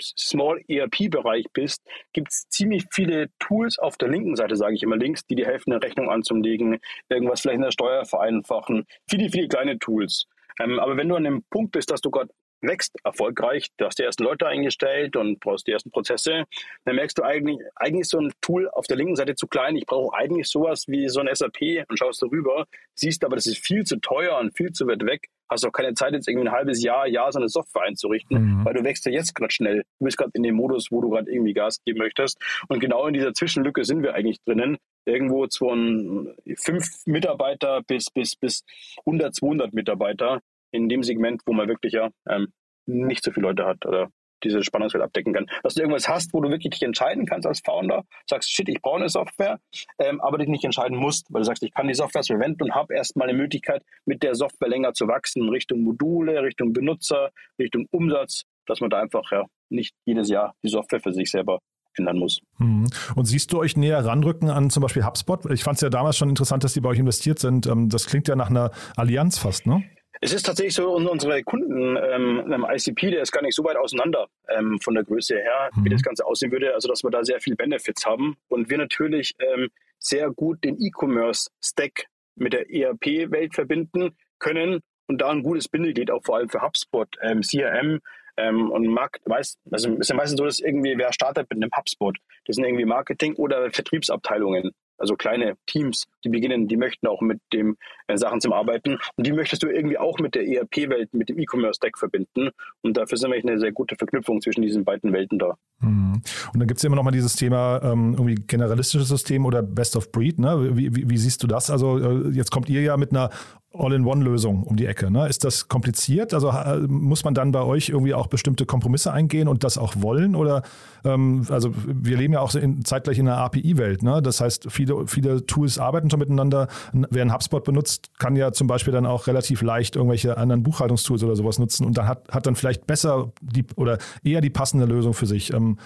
Small 0.01 0.61
ERP-Bereich 0.67 1.45
bist, 1.53 1.81
gibt 2.13 2.29
es 2.31 2.47
ziemlich 2.49 2.85
viele 2.91 3.27
Tools 3.39 3.77
auf 3.79 3.97
der 3.97 4.09
linken 4.09 4.35
Seite, 4.35 4.55
sage 4.55 4.75
ich 4.75 4.83
immer 4.83 4.97
links, 4.97 5.25
die 5.25 5.35
dir 5.35 5.45
helfen, 5.45 5.71
eine 5.71 5.81
Rechnung 5.81 6.09
anzulegen, 6.09 6.79
irgendwas 7.09 7.41
vielleicht 7.41 7.57
in 7.57 7.63
der 7.63 7.71
Steuer 7.71 8.05
vereinfachen. 8.05 8.85
Viele, 9.09 9.29
viele 9.29 9.47
kleine 9.47 9.77
Tools. 9.79 10.25
Ähm, 10.59 10.79
aber 10.79 10.97
wenn 10.97 11.07
du 11.07 11.15
an 11.15 11.23
dem 11.23 11.43
Punkt 11.49 11.71
bist, 11.71 11.91
dass 11.91 12.01
du 12.01 12.11
gerade 12.11 12.29
wächst 12.61 12.95
erfolgreich, 13.03 13.67
du 13.77 13.85
hast 13.85 13.99
die 13.99 14.03
ersten 14.03 14.23
Leute 14.23 14.47
eingestellt 14.47 15.15
und 15.15 15.39
brauchst 15.39 15.67
die 15.67 15.71
ersten 15.71 15.91
Prozesse, 15.91 16.43
dann 16.85 16.95
merkst 16.95 17.17
du 17.17 17.23
eigentlich, 17.23 17.59
eigentlich 17.75 18.01
ist 18.01 18.11
so 18.11 18.19
ein 18.19 18.31
Tool 18.41 18.69
auf 18.69 18.87
der 18.87 18.97
linken 18.97 19.15
Seite 19.15 19.35
zu 19.35 19.47
klein. 19.47 19.75
Ich 19.75 19.85
brauche 19.85 20.15
eigentlich 20.15 20.47
sowas 20.47 20.85
wie 20.87 21.07
so 21.09 21.19
ein 21.19 21.33
SAP 21.33 21.85
und 21.87 21.97
schaust 21.97 22.21
darüber, 22.21 22.65
siehst 22.95 23.23
aber, 23.23 23.35
das 23.35 23.45
ist 23.45 23.65
viel 23.65 23.83
zu 23.83 23.97
teuer 23.97 24.37
und 24.37 24.55
viel 24.55 24.71
zu 24.71 24.87
weit 24.87 25.05
weg. 25.05 25.27
Hast 25.49 25.65
auch 25.65 25.71
keine 25.71 25.93
Zeit, 25.95 26.13
jetzt 26.13 26.27
irgendwie 26.27 26.47
ein 26.47 26.53
halbes 26.53 26.83
Jahr, 26.83 27.07
Jahr 27.07 27.31
so 27.31 27.39
eine 27.39 27.49
Software 27.49 27.83
einzurichten, 27.83 28.59
mhm. 28.59 28.65
weil 28.65 28.73
du 28.73 28.83
wächst 28.83 29.05
ja 29.05 29.11
jetzt 29.11 29.33
gerade 29.33 29.51
schnell. 29.51 29.83
Du 29.99 30.05
bist 30.05 30.17
gerade 30.17 30.31
in 30.33 30.43
dem 30.43 30.55
Modus, 30.55 30.91
wo 30.91 31.01
du 31.01 31.09
gerade 31.09 31.31
irgendwie 31.31 31.53
Gas 31.53 31.81
geben 31.83 31.99
möchtest. 31.99 32.37
Und 32.67 32.79
genau 32.79 33.07
in 33.07 33.13
dieser 33.13 33.33
Zwischenlücke 33.33 33.83
sind 33.83 34.03
wir 34.03 34.13
eigentlich 34.13 34.39
drinnen. 34.45 34.77
Irgendwo 35.05 35.47
von 35.57 36.35
fünf 36.57 36.85
Mitarbeiter 37.05 37.81
bis, 37.87 38.11
bis, 38.11 38.35
bis 38.35 38.63
100, 39.07 39.33
200 39.33 39.73
Mitarbeiter 39.73 40.41
in 40.71 40.89
dem 40.89 41.03
Segment, 41.03 41.41
wo 41.45 41.53
man 41.53 41.67
wirklich 41.67 41.93
ja 41.93 42.09
ähm, 42.27 42.53
nicht 42.85 43.23
so 43.23 43.31
viele 43.31 43.47
Leute 43.47 43.65
hat 43.65 43.85
oder 43.85 44.09
diese 44.43 44.63
Spannungsfeld 44.63 45.03
abdecken 45.03 45.33
kann. 45.33 45.47
Dass 45.63 45.75
du 45.75 45.81
irgendwas 45.81 46.07
hast, 46.07 46.33
wo 46.33 46.41
du 46.41 46.49
wirklich 46.49 46.71
dich 46.71 46.83
entscheiden 46.83 47.25
kannst 47.25 47.47
als 47.47 47.61
Founder, 47.63 48.03
sagst, 48.27 48.51
shit, 48.51 48.69
ich 48.69 48.81
brauche 48.81 48.97
eine 48.97 49.09
Software, 49.09 49.59
ähm, 49.99 50.21
aber 50.21 50.37
dich 50.37 50.47
nicht 50.47 50.63
entscheiden 50.63 50.97
musst, 50.97 51.27
weil 51.29 51.41
du 51.41 51.45
sagst, 51.45 51.63
ich 51.63 51.73
kann 51.73 51.87
die 51.87 51.93
Software 51.93 52.23
verwenden 52.23 52.63
und 52.63 52.75
habe 52.75 52.93
erstmal 52.95 53.29
eine 53.29 53.37
Möglichkeit, 53.37 53.83
mit 54.05 54.23
der 54.23 54.35
Software 54.35 54.69
länger 54.69 54.93
zu 54.93 55.07
wachsen, 55.07 55.49
Richtung 55.49 55.81
Module, 55.81 56.41
Richtung 56.41 56.73
Benutzer, 56.73 57.31
Richtung 57.57 57.87
Umsatz, 57.91 58.43
dass 58.65 58.81
man 58.81 58.89
da 58.89 59.01
einfach 59.01 59.31
ja 59.31 59.45
nicht 59.69 59.93
jedes 60.05 60.29
Jahr 60.29 60.55
die 60.63 60.69
Software 60.69 60.99
für 60.99 61.13
sich 61.13 61.29
selber 61.29 61.59
ändern 61.95 62.17
muss. 62.17 62.39
Mhm. 62.59 62.87
Und 63.15 63.25
siehst 63.25 63.51
du 63.51 63.59
euch 63.59 63.75
näher 63.75 64.05
ranrücken 64.05 64.49
an 64.49 64.69
zum 64.69 64.81
Beispiel 64.81 65.05
HubSpot? 65.05 65.51
Ich 65.51 65.63
fand 65.63 65.75
es 65.75 65.81
ja 65.81 65.89
damals 65.89 66.17
schon 66.17 66.29
interessant, 66.29 66.63
dass 66.63 66.73
die 66.73 66.81
bei 66.81 66.89
euch 66.89 66.99
investiert 66.99 67.39
sind. 67.39 67.67
Ähm, 67.67 67.89
das 67.89 68.05
klingt 68.05 68.27
ja 68.27 68.35
nach 68.35 68.49
einer 68.49 68.71
Allianz 68.95 69.37
fast, 69.37 69.65
ne? 69.65 69.83
Es 70.21 70.33
ist 70.33 70.45
tatsächlich 70.45 70.75
so, 70.75 70.91
unsere 70.91 71.43
Kunden 71.43 71.97
ähm, 71.97 72.51
im 72.51 72.65
ICP, 72.69 73.11
der 73.11 73.21
ist 73.21 73.31
gar 73.31 73.41
nicht 73.41 73.55
so 73.55 73.63
weit 73.63 73.77
auseinander 73.77 74.27
ähm, 74.49 74.79
von 74.81 74.93
der 74.95 75.03
Größe 75.03 75.35
her, 75.35 75.69
mhm. 75.75 75.85
wie 75.85 75.89
das 75.89 76.01
Ganze 76.01 76.25
aussehen 76.25 76.51
würde. 76.51 76.73
Also, 76.73 76.89
dass 76.89 77.03
wir 77.03 77.11
da 77.11 77.23
sehr 77.23 77.39
viel 77.39 77.55
Benefits 77.55 78.05
haben 78.05 78.35
und 78.49 78.69
wir 78.69 78.77
natürlich 78.77 79.35
ähm, 79.39 79.69
sehr 79.99 80.29
gut 80.31 80.63
den 80.63 80.77
E-Commerce-Stack 80.81 82.07
mit 82.35 82.53
der 82.53 82.69
ERP-Welt 82.69 83.53
verbinden 83.53 84.15
können 84.39 84.81
und 85.07 85.19
da 85.21 85.29
ein 85.29 85.43
gutes 85.43 85.67
Bindeglied 85.67 86.11
auch 86.11 86.23
vor 86.23 86.37
allem 86.37 86.49
für 86.49 86.61
HubSpot, 86.61 87.09
ähm, 87.21 87.41
CRM 87.41 87.99
ähm, 88.37 88.71
und 88.71 88.87
Markt, 88.87 89.21
weiß, 89.25 89.57
also 89.71 89.95
ist 89.95 90.09
ja 90.09 90.15
meistens 90.15 90.37
so, 90.37 90.45
dass 90.45 90.59
irgendwie 90.59 90.97
wer 90.97 91.11
startet 91.13 91.49
mit 91.49 91.61
einem 91.61 91.71
HubSpot. 91.75 92.17
Das 92.45 92.55
sind 92.55 92.65
irgendwie 92.65 92.85
Marketing- 92.85 93.35
oder 93.35 93.69
Vertriebsabteilungen 93.71 94.71
also 94.99 95.15
kleine 95.15 95.55
Teams, 95.65 96.07
die 96.23 96.29
beginnen, 96.29 96.67
die 96.67 96.77
möchten 96.77 97.07
auch 97.07 97.21
mit 97.21 97.39
dem 97.53 97.77
äh, 98.07 98.17
Sachen 98.17 98.41
zum 98.41 98.53
Arbeiten 98.53 98.97
und 99.15 99.27
die 99.27 99.31
möchtest 99.31 99.63
du 99.63 99.67
irgendwie 99.67 99.97
auch 99.97 100.19
mit 100.19 100.35
der 100.35 100.47
ERP-Welt, 100.47 101.13
mit 101.13 101.29
dem 101.29 101.39
E-Commerce-Stack 101.39 101.97
verbinden 101.97 102.49
und 102.81 102.97
dafür 102.97 103.17
sind 103.17 103.31
wir 103.31 103.39
eine 103.39 103.59
sehr 103.59 103.71
gute 103.71 103.95
Verknüpfung 103.95 104.41
zwischen 104.41 104.61
diesen 104.61 104.83
beiden 104.83 105.13
Welten 105.13 105.39
da. 105.39 105.57
Mhm. 105.79 106.21
Und 106.53 106.59
dann 106.59 106.67
gibt 106.67 106.79
es 106.79 106.83
immer 106.83 106.95
noch 106.95 107.03
mal 107.03 107.11
dieses 107.11 107.35
Thema 107.35 107.81
ähm, 107.83 108.13
irgendwie 108.13 108.35
generalistisches 108.35 109.07
System 109.07 109.45
oder 109.45 109.63
Best 109.63 109.95
of 109.95 110.11
Breed. 110.11 110.39
Ne? 110.39 110.75
Wie, 110.75 110.95
wie, 110.95 111.09
wie 111.09 111.17
siehst 111.17 111.41
du 111.43 111.47
das? 111.47 111.69
Also 111.69 111.97
äh, 111.97 112.29
jetzt 112.31 112.51
kommt 112.51 112.69
ihr 112.69 112.81
ja 112.81 112.97
mit 112.97 113.11
einer 113.11 113.29
All-in-One-Lösung 113.71 114.63
um 114.63 114.77
die 114.77 114.87
Ecke. 114.87 115.11
Ne? 115.11 115.27
Ist 115.27 115.43
das 115.43 115.67
kompliziert? 115.67 116.33
Also 116.33 116.51
muss 116.87 117.23
man 117.23 117.35
dann 117.35 117.51
bei 117.51 117.61
euch 117.61 117.89
irgendwie 117.89 118.15
auch 118.15 118.25
bestimmte 118.27 118.65
Kompromisse 118.65 119.13
eingehen 119.13 119.47
und 119.47 119.63
das 119.63 119.77
auch 119.77 119.93
wollen? 119.97 120.35
Oder 120.35 120.63
ähm, 121.05 121.45
also 121.49 121.71
wir 121.75 122.17
leben 122.17 122.33
ja 122.33 122.39
auch 122.39 122.55
in, 122.55 122.83
zeitgleich 122.83 123.19
in 123.19 123.27
einer 123.27 123.37
API-Welt. 123.37 124.01
Ne? 124.01 124.23
Das 124.23 124.41
heißt, 124.41 124.71
viele, 124.71 125.05
viele 125.05 125.45
Tools 125.45 125.77
arbeiten 125.77 126.09
schon 126.09 126.19
miteinander. 126.19 126.67
Wer 126.93 127.21
einen 127.21 127.33
HubSpot 127.33 127.63
benutzt, 127.63 128.17
kann 128.17 128.35
ja 128.35 128.51
zum 128.51 128.65
Beispiel 128.65 128.91
dann 128.91 129.05
auch 129.05 129.27
relativ 129.27 129.61
leicht 129.61 129.95
irgendwelche 129.95 130.37
anderen 130.37 130.63
Buchhaltungstools 130.63 131.23
oder 131.23 131.35
sowas 131.35 131.59
nutzen 131.59 131.85
und 131.85 131.95
dann 131.97 132.07
hat, 132.07 132.27
hat 132.31 132.47
dann 132.47 132.55
vielleicht 132.55 132.87
besser 132.87 133.31
die 133.41 133.65
oder 133.75 133.99
eher 134.23 134.41
die 134.41 134.49
passende 134.49 134.85
Lösung 134.85 135.13
für 135.13 135.27
sich. 135.27 135.53
Ähm, 135.53 135.77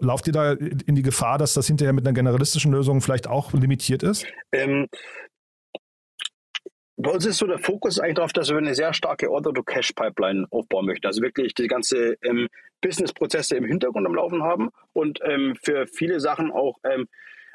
Lauft 0.00 0.26
ihr 0.26 0.32
da 0.32 0.52
in 0.52 0.94
die 0.94 1.02
Gefahr, 1.02 1.36
dass 1.36 1.52
das 1.52 1.66
hinterher 1.66 1.92
mit 1.92 2.06
einer 2.06 2.14
generalistischen 2.14 2.72
Lösung 2.72 3.02
vielleicht 3.02 3.26
auch 3.26 3.52
limitiert 3.52 4.02
ist? 4.02 4.24
Ähm, 4.50 4.86
bei 7.00 7.12
uns 7.12 7.24
ist 7.24 7.38
so 7.38 7.46
der 7.46 7.60
Fokus 7.60 8.00
eigentlich 8.00 8.16
darauf, 8.16 8.32
dass 8.32 8.50
wir 8.50 8.58
eine 8.58 8.74
sehr 8.74 8.92
starke 8.92 9.30
Order-to-Cash-Pipeline 9.30 10.46
aufbauen 10.50 10.86
möchten. 10.86 11.06
Also 11.06 11.22
wirklich 11.22 11.54
die 11.54 11.68
ganze 11.68 12.18
ähm, 12.22 12.48
Business-Prozesse 12.80 13.56
im 13.56 13.64
Hintergrund 13.64 14.04
am 14.06 14.16
Laufen 14.16 14.42
haben 14.42 14.70
und 14.92 15.20
ähm, 15.22 15.54
für 15.62 15.86
viele 15.86 16.18
Sachen 16.18 16.50
auch 16.50 16.76
ähm, 16.82 17.06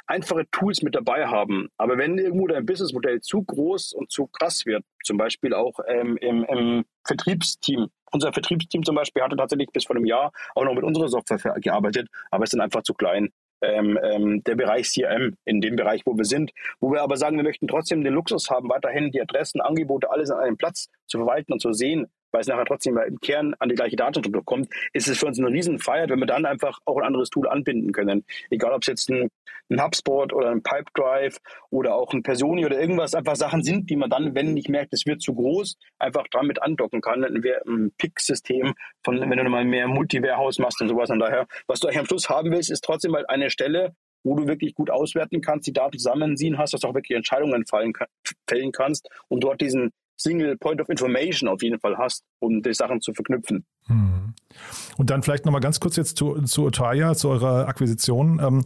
einfache 0.07 0.49
Tools 0.51 0.81
mit 0.81 0.95
dabei 0.95 1.27
haben. 1.27 1.69
Aber 1.77 1.97
wenn 1.97 2.17
irgendwo 2.17 2.47
dein 2.47 2.65
Businessmodell 2.65 3.19
zu 3.19 3.43
groß 3.43 3.93
und 3.93 4.11
zu 4.11 4.27
krass 4.27 4.65
wird, 4.65 4.85
zum 5.03 5.17
Beispiel 5.17 5.53
auch 5.53 5.77
ähm, 5.87 6.17
im, 6.17 6.45
im 6.45 6.85
Vertriebsteam, 7.05 7.87
unser 8.11 8.31
Vertriebsteam 8.31 8.83
zum 8.83 8.95
Beispiel 8.95 9.23
hatte 9.23 9.35
tatsächlich 9.35 9.69
bis 9.73 9.85
vor 9.85 9.95
einem 9.95 10.05
Jahr 10.05 10.31
auch 10.55 10.63
noch 10.63 10.73
mit 10.73 10.83
unserer 10.83 11.09
Software 11.09 11.55
gearbeitet, 11.59 12.07
aber 12.31 12.45
ist 12.45 12.53
dann 12.53 12.61
einfach 12.61 12.83
zu 12.83 12.93
klein 12.93 13.29
ähm, 13.63 13.99
ähm, 14.03 14.43
der 14.43 14.55
Bereich 14.55 14.91
CRM, 14.93 15.37
in 15.45 15.61
dem 15.61 15.75
Bereich, 15.75 16.01
wo 16.05 16.17
wir 16.17 16.25
sind, 16.25 16.51
wo 16.79 16.91
wir 16.91 17.01
aber 17.01 17.17
sagen, 17.17 17.37
wir 17.37 17.43
möchten 17.43 17.67
trotzdem 17.67 18.03
den 18.03 18.13
Luxus 18.13 18.49
haben, 18.49 18.69
weiterhin 18.69 19.11
die 19.11 19.21
Adressen, 19.21 19.61
Angebote, 19.61 20.11
alles 20.11 20.29
an 20.29 20.39
einem 20.39 20.57
Platz 20.57 20.89
zu 21.07 21.19
verwalten 21.19 21.53
und 21.53 21.61
zu 21.61 21.73
sehen, 21.73 22.07
weil 22.33 22.41
es 22.41 22.47
nachher 22.47 22.65
trotzdem 22.65 22.97
im 22.97 23.19
Kern 23.19 23.53
an 23.59 23.69
die 23.69 23.75
gleiche 23.75 23.95
Datenstruktur 23.95 24.43
kommt, 24.43 24.67
ist 24.91 25.07
es 25.07 25.17
für 25.17 25.27
uns 25.27 25.39
eine 25.39 25.47
Riesenfeier, 25.47 26.09
wenn 26.09 26.19
wir 26.19 26.25
dann 26.25 26.45
einfach 26.45 26.79
auch 26.85 26.97
ein 26.97 27.03
anderes 27.03 27.29
Tool 27.29 27.47
anbinden 27.47 27.93
können. 27.93 28.25
Egal, 28.49 28.73
ob 28.73 28.81
es 28.81 28.87
jetzt 28.87 29.09
ein, 29.09 29.29
ein 29.69 29.81
HubSpot 29.81 30.33
oder 30.33 30.49
ein 30.49 30.63
Pipedrive 30.63 31.37
oder 31.69 31.95
auch 31.95 32.11
ein 32.11 32.23
Personi 32.23 32.65
oder 32.65 32.79
irgendwas, 32.79 33.15
einfach 33.15 33.35
Sachen 33.35 33.63
sind, 33.63 33.89
die 33.89 33.95
man 33.95 34.09
dann, 34.09 34.35
wenn 34.35 34.57
ich 34.57 34.67
merke, 34.67 34.89
es 34.91 35.05
wird 35.05 35.21
zu 35.21 35.35
groß, 35.35 35.77
einfach 35.99 36.25
damit 36.31 36.61
andocken 36.61 37.01
kann. 37.01 37.23
Ein, 37.23 37.43
ein 37.67 37.91
PIC-System, 37.97 38.73
von 39.03 39.19
wenn 39.21 39.37
du 39.37 39.49
mal 39.49 39.63
mehr 39.63 39.87
Multi-Warehouse 39.87 40.59
machst 40.59 40.81
und 40.81 40.89
sowas. 40.89 41.09
Und 41.11 41.19
daher, 41.19 41.47
was 41.67 41.79
du 41.79 41.87
eigentlich 41.87 41.99
am 41.99 42.05
Schluss 42.07 42.29
haben 42.29 42.51
willst, 42.51 42.71
ist 42.71 42.83
trotzdem 42.83 43.11
mal 43.11 43.25
eine 43.27 43.49
Stelle, 43.49 43.93
wo 44.23 44.35
du 44.35 44.47
wirklich 44.47 44.73
gut 44.73 44.89
auswerten 44.89 45.41
kannst, 45.41 45.67
die 45.67 45.73
Daten 45.73 45.97
zusammenziehen 45.97 46.57
hast, 46.57 46.73
dass 46.73 46.81
du 46.81 46.87
auch 46.87 46.95
wirklich 46.95 47.15
Entscheidungen 47.15 47.65
fallen, 47.65 47.93
fällen 48.47 48.71
kannst 48.71 49.09
und 49.27 49.43
dort 49.43 49.61
diesen 49.61 49.91
Single 50.17 50.57
Point 50.57 50.81
of 50.81 50.89
Information 50.89 51.49
auf 51.49 51.61
jeden 51.61 51.79
Fall 51.79 51.97
hast, 51.97 52.23
um 52.39 52.61
die 52.61 52.73
Sachen 52.73 53.01
zu 53.01 53.13
verknüpfen. 53.13 53.65
Hm. 53.87 54.33
Und 54.97 55.09
dann 55.09 55.23
vielleicht 55.23 55.45
nochmal 55.45 55.61
ganz 55.61 55.79
kurz 55.79 55.95
jetzt 55.95 56.17
zu, 56.17 56.41
zu 56.43 56.65
Otaya, 56.65 57.15
zu 57.15 57.29
eurer 57.29 57.67
Akquisition. 57.67 58.39
Ähm, 58.39 58.65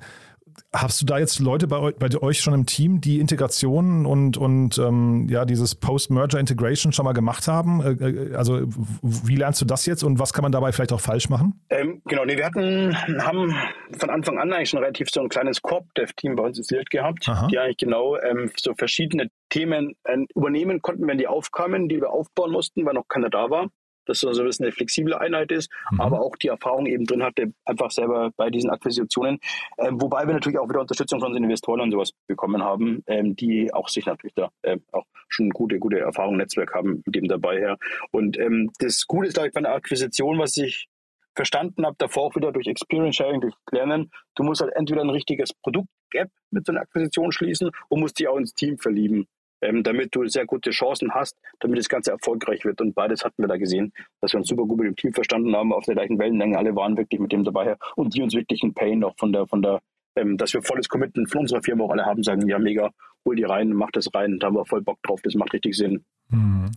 Hast 0.74 1.02
du 1.02 1.06
da 1.06 1.17
jetzt 1.17 1.39
Leute 1.39 1.67
bei, 1.67 1.91
bei 1.93 2.22
euch 2.22 2.39
schon 2.39 2.54
im 2.54 2.65
Team, 2.65 3.02
die 3.02 3.20
Integration 3.20 4.06
und, 4.06 4.38
und 4.38 4.78
ähm, 4.78 5.28
ja, 5.30 5.46
dieses 5.46 5.76
Post-Merger 5.76 6.39
Integration 6.39 6.91
schon 6.91 7.06
mal 7.06 7.13
gemacht 7.13 7.48
haben? 7.48 7.82
Äh, 7.82 8.10
äh, 8.10 8.36
also 8.36 8.62
wie 9.02 9.36
lernst 9.36 9.62
du 9.62 9.65
das 9.65 9.86
jetzt 9.86 10.04
und 10.04 10.20
was 10.20 10.34
kann 10.34 10.43
man 10.43 10.52
dabei 10.52 10.72
vielleicht 10.72 10.93
auch 10.93 11.02
falsch 11.02 11.30
machen? 11.30 11.60
Ähm, 11.70 12.02
genau, 12.06 12.26
nee, 12.26 12.38
wir 12.38 12.46
hatten, 12.46 12.96
haben 13.24 13.56
von 13.98 14.10
Anfang 14.10 14.38
an 14.39 14.52
eigentlich 14.52 14.70
schon 14.70 14.80
relativ 14.80 15.10
so 15.10 15.22
ein 15.22 15.30
kleines 15.30 15.62
Corp-Dev-Team 15.62 16.36
bei 16.36 16.43
uns 16.43 16.58
installiert 16.58 16.89
gehabt, 16.89 17.28
Aha. 17.28 17.48
die 17.48 17.60
eigentlich 17.60 17.78
genau 17.78 18.17
ähm, 18.17 18.52
so 18.58 18.74
verschiedene 18.76 19.30
Themen 19.50 19.96
äh, 20.04 20.17
übernehmen 20.36 20.82
konnten, 20.82 21.08
wenn 21.08 21.17
die 21.17 21.28
aufkamen, 21.28 21.88
die 21.88 22.02
wir 22.02 22.12
aufbauen 22.12 22.52
mussten, 22.52 22.86
weil 22.86 22.93
noch 22.93 23.08
keiner 23.08 23.30
da 23.30 23.50
war 23.50 23.67
dass 24.08 24.20
so 24.20 24.30
ein 24.30 24.46
bisschen 24.46 24.65
eine 24.65 24.72
flexible 24.72 25.15
Einheit 25.15 25.52
ist, 25.52 25.72
mhm. 25.91 26.02
aber 26.02 26.22
auch 26.22 26.36
die 26.36 26.48
Erfahrung 26.48 26.86
eben 26.86 27.06
drin 27.06 27.24
hatte, 27.24 27.54
einfach 27.65 27.91
selber 27.91 28.32
bei 28.36 28.50
diesen 28.50 28.70
Akquisitionen. 28.70 29.39
Ähm, 29.78 30.02
wobei 30.02 30.26
wir 30.26 30.34
natürlich 30.34 30.60
auch 30.60 30.70
wieder 30.70 30.82
Unterstützung 30.82 31.20
von 31.20 31.34
den 31.34 31.43
Investoren 31.43 31.82
und 31.82 31.91
sowas 31.91 32.12
bekommen 32.28 32.63
haben, 32.63 33.04
ähm, 33.08 33.36
die 33.36 33.74
auch 33.74 33.89
sich 33.89 34.06
natürlich 34.06 34.34
da 34.36 34.50
äh, 34.62 34.78
auch 34.91 35.06
schon 35.30 35.50
gute, 35.50 35.80
gute 35.80 36.00
Erfahrung, 36.00 36.38
Netzwerk 36.38 36.74
haben 36.74 37.04
mit 37.06 37.15
dem 37.15 37.28
dabei 37.28 37.58
her. 37.58 37.78
Und 38.12 38.38
ähm, 38.39 38.72
das 38.80 39.06
Gute 39.08 39.28
ist, 39.28 39.34
glaube 39.34 39.50
ich, 39.50 39.54
bei 39.54 39.60
einer 39.60 39.74
Akquisition, 39.74 40.39
was 40.39 40.56
ich 40.58 40.88
verstanden 41.36 41.86
habe, 41.86 41.96
davor 42.00 42.24
auch 42.24 42.36
wieder 42.36 42.52
durch 42.52 42.67
Experience 42.67 43.15
Sharing, 43.15 43.41
durch 43.41 43.54
Lernen, 43.72 44.12
du 44.36 44.43
musst 44.43 44.62
halt 44.62 44.74
entweder 44.76 45.02
ein 45.02 45.10
richtiges 45.10 45.54
Produkt-Gap 45.54 46.30
mit 46.50 46.65
so 46.65 46.72
einer 46.72 46.82
Akquisition 46.82 47.32
schließen 47.32 47.70
und 47.89 48.00
musst 48.00 48.20
dich 48.20 48.28
auch 48.28 48.38
ins 48.38 48.54
Team 48.54 48.78
verlieben 48.78 49.28
ähm, 49.62 49.84
damit 49.84 50.15
du 50.15 50.28
sehr 50.28 50.46
gute 50.46 50.72
Chancen 50.72 51.13
hast, 51.13 51.38
damit 51.60 51.80
das 51.80 51.89
Ganze 51.89 52.12
erfolgreich 52.12 52.65
wird. 52.65 52.82
Und 52.82 52.96
beides 52.96 53.24
hatten 53.24 53.41
wir 53.41 53.48
da 53.48 53.58
gesehen, 53.58 53.93
dass 54.22 54.34
wir 54.34 54.39
uns 54.39 54.48
super 54.48 54.65
gut 54.65 54.80
mit 54.80 54.88
dem 54.88 54.96
Team 54.96 55.13
verstanden 55.13 55.56
haben, 55.56 55.74
auf 55.74 55.86
der 55.86 55.96
gleichen 55.96 56.20
Wellenlänge, 56.20 56.58
alle 56.58 56.76
waren 56.76 56.98
wirklich 56.98 57.20
mit 57.20 57.32
dem 57.32 57.43
dabei 57.43 57.76
und 57.96 58.15
die 58.15 58.22
uns 58.22 58.34
wirklich 58.34 58.63
einen 58.63 58.74
Pain 58.74 59.04
auch 59.04 59.15
von 59.17 59.34
der, 59.34 59.48
von 59.48 59.62
der, 59.62 59.80
ähm, 60.15 60.38
dass 60.38 60.54
wir 60.54 60.62
volles 60.62 60.89
Commitment 60.89 61.32
von 61.32 61.41
unserer 61.41 61.62
Firma 61.62 61.86
auch 61.86 61.91
alle 61.91 62.06
haben, 62.06 62.24
sagen, 62.24 62.48
ja 62.48 62.60
mega, 62.60 62.91
hol 63.26 63.36
die 63.36 63.43
rein, 63.43 63.74
mach 63.74 63.91
das 63.91 64.08
rein, 64.13 64.39
da 64.39 64.48
haben 64.48 64.56
wir 64.56 64.65
voll 64.65 64.82
Bock 64.82 65.00
drauf, 65.04 65.22
das 65.24 65.36
macht 65.36 65.54
richtig 65.54 65.76
Sinn. 65.76 66.04
Mhm. 66.30 66.72